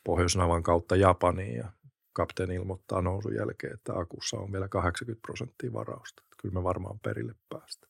[0.04, 1.72] Pohjoisnavan kautta Japaniin ja
[2.14, 6.22] kapteeni ilmoittaa nousun jälkeen, että akussa on vielä 80 prosenttia varausta.
[6.26, 7.88] Että kyllä me varmaan perille päästä.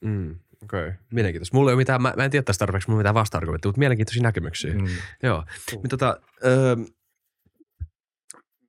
[0.00, 0.92] Mm, Okei, okay.
[1.10, 1.56] mielenkiintoista.
[1.56, 4.22] Mulla ei ole mitään, mä, mä en tiedä tästä tarpeeksi, mulla mitään vasta mutta mielenkiintoisia
[4.22, 4.74] näkemyksiä.
[4.74, 4.86] Mm.
[5.22, 5.44] Joo.
[5.76, 5.82] Uh.
[5.88, 6.76] Tota, öö,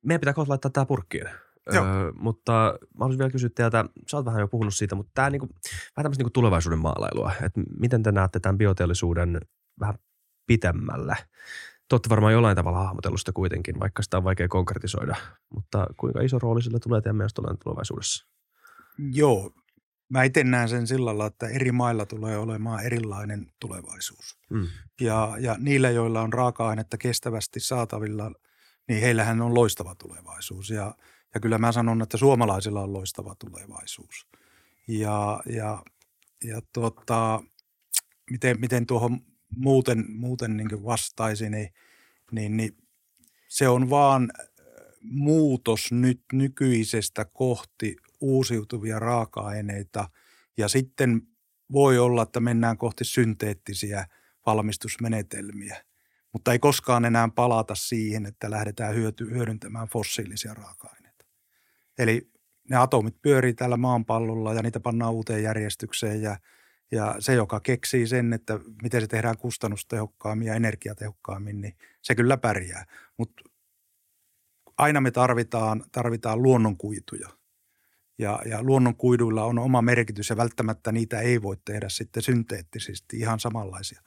[0.02, 1.26] meidän pitää kohta laittaa tämä purkkiin.
[1.74, 5.30] Öö, mutta mä haluaisin vielä kysyä teiltä, sä oot vähän jo puhunut siitä, mutta tämä
[5.30, 7.32] niinku, vähän tämmöistä niinku tulevaisuuden maalailua.
[7.42, 9.40] että miten te näette tämän bioteollisuuden
[9.80, 9.94] vähän
[10.46, 11.16] pitemmälle.
[11.88, 15.16] Te olette varmaan jollain tavalla hahmotellut sitä kuitenkin, vaikka sitä on vaikea konkretisoida.
[15.54, 18.26] Mutta kuinka iso rooli sillä tulee teidän mielestä tulevaisuudessa?
[18.98, 19.52] Joo,
[20.10, 24.38] mä itse näen sen sillä lailla, että eri mailla tulee olemaan erilainen tulevaisuus.
[24.50, 24.66] Mm.
[25.00, 28.32] Ja, ja niillä, joilla on raaka-ainetta kestävästi saatavilla,
[28.88, 30.70] niin heillähän on loistava tulevaisuus.
[30.70, 30.94] Ja,
[31.34, 34.26] ja kyllä mä sanon, että suomalaisilla on loistava tulevaisuus.
[34.88, 35.82] Ja, ja,
[36.44, 37.42] ja tuota,
[38.30, 39.20] miten, miten tuohon
[39.56, 41.72] muuten, muuten niin vastaisi, niin,
[42.32, 42.76] niin, niin
[43.48, 44.32] se on vaan
[45.02, 50.08] muutos nyt nykyisestä kohti uusiutuvia raaka-aineita
[50.56, 51.22] ja sitten
[51.72, 54.06] voi olla, että mennään kohti synteettisiä
[54.46, 55.84] valmistusmenetelmiä,
[56.32, 61.26] mutta ei koskaan enää palata siihen, että lähdetään hyöty, hyödyntämään fossiilisia raaka-aineita.
[61.98, 62.30] Eli
[62.70, 66.36] ne atomit pyörii täällä maanpallolla ja niitä pannaan uuteen järjestykseen ja,
[66.90, 72.36] ja se, joka keksii sen, että miten se tehdään kustannustehokkaammin ja energiatehokkaammin, niin se kyllä
[72.36, 72.84] pärjää.
[73.16, 73.42] Mutta
[74.78, 77.39] aina me tarvitaan, tarvitaan luonnonkuituja.
[78.20, 83.40] Ja, ja luonnonkuiduilla on oma merkitys ja välttämättä niitä ei voi tehdä sitten synteettisesti ihan
[83.40, 84.02] samanlaisia.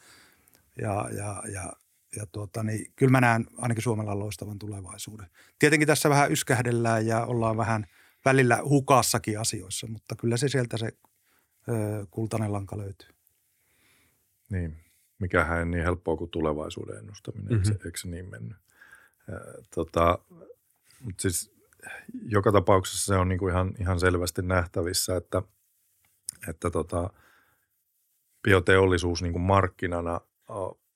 [0.82, 1.74] Ja, ja, ja,
[2.16, 5.28] ja tuota, niin, kyllä mä näen ainakin Suomella loistavan tulevaisuuden.
[5.59, 7.86] Tietenkin tässä vähän yskähdellään ja ollaan vähän
[8.26, 10.88] välillä hukassakin asioissa, mutta kyllä se sieltä se
[11.70, 13.09] ö, kultainen lanka löytyy.
[14.49, 14.78] Niin,
[15.20, 17.72] mikähän ei niin helppoa kuin tulevaisuuden ennustaminen, mm-hmm.
[17.72, 18.57] eikö, se, eikö se niin mennyt?
[19.76, 20.20] Tota,
[21.01, 21.53] mutta siis
[22.26, 25.42] joka tapauksessa se on niinku ihan, ihan selvästi nähtävissä, että,
[26.50, 27.10] että tota,
[28.44, 30.22] bioteollisuus niinku markkinana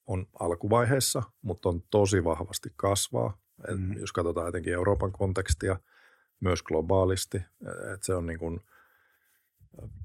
[0.08, 3.38] on alkuvaiheessa, mutta on tosi vahvasti kasvaa.
[3.68, 4.00] Et mm.
[4.00, 5.80] Jos katsotaan etenkin Euroopan kontekstia,
[6.40, 7.38] myös globaalisti,
[7.94, 8.60] että se on niin kuin,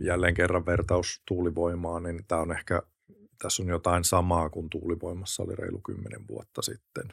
[0.01, 2.83] jälleen kerran vertaus tuulivoimaan, niin tämä on ehkä,
[3.43, 7.09] tässä on jotain samaa kuin tuulivoimassa oli reilu kymmenen vuotta sitten.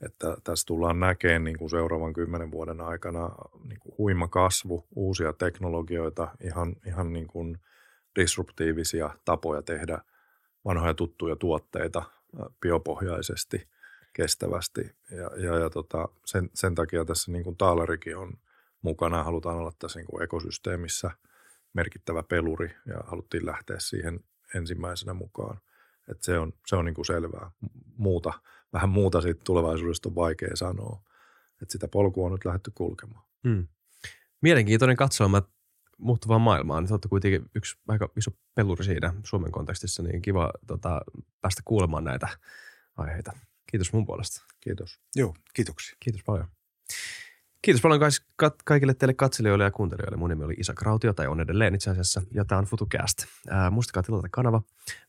[0.00, 3.30] Että tässä tullaan näkemään niin kuin seuraavan kymmenen vuoden aikana
[3.68, 7.58] niin kuin huima kasvu, uusia teknologioita, ihan, ihan niin kuin
[8.20, 9.98] disruptiivisia tapoja tehdä
[10.64, 12.02] vanhoja tuttuja tuotteita
[12.60, 13.68] biopohjaisesti,
[14.12, 14.96] kestävästi.
[15.10, 18.32] Ja, ja, ja tota, sen, sen takia tässä niin kuin Taalerikin on
[18.82, 19.24] mukana.
[19.24, 21.10] Halutaan olla tässä niin kuin ekosysteemissä
[21.72, 24.20] merkittävä peluri ja haluttiin lähteä siihen
[24.54, 25.60] ensimmäisenä mukaan.
[26.08, 27.50] Et se on, se on niin kuin selvää.
[27.96, 28.32] Muuta,
[28.74, 31.02] vähän muuta siitä tulevaisuudesta on vaikea sanoa.
[31.62, 33.24] Et sitä polkua on nyt lähdetty kulkemaan.
[33.48, 33.66] Hmm.
[34.42, 35.42] Mielenkiintoinen katsoma
[35.98, 36.84] muuttuvaan maailmaan.
[36.84, 41.00] Niin olette kuitenkin yksi aika iso peluri siinä Suomen kontekstissa, niin kiva tota,
[41.40, 42.28] päästä kuulemaan näitä
[42.96, 43.32] aiheita.
[43.66, 44.44] Kiitos mun puolesta.
[44.60, 45.00] Kiitos.
[45.16, 45.96] Joo, kiitoksia.
[46.00, 46.48] Kiitos paljon.
[47.62, 48.00] Kiitos paljon
[48.64, 50.16] kaikille teille katselijoille ja kuuntelijoille.
[50.16, 53.24] Mun nimi oli Isa Krautio, tai on edelleen itse asiassa, ja tämä on FutuCast.
[53.50, 54.62] Ää, muistakaa tilata kanava,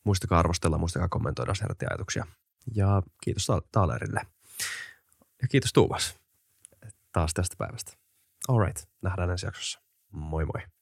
[0.03, 2.25] muistakaa arvostella, muistakaa kommentoida, jos herätti ajatuksia.
[2.73, 4.21] Ja kiitos Taalerille.
[5.41, 6.15] Ja kiitos Tuuvas
[7.11, 7.93] taas tästä päivästä.
[8.47, 9.79] All right, nähdään ensi jaksossa.
[10.11, 10.74] Moi moi.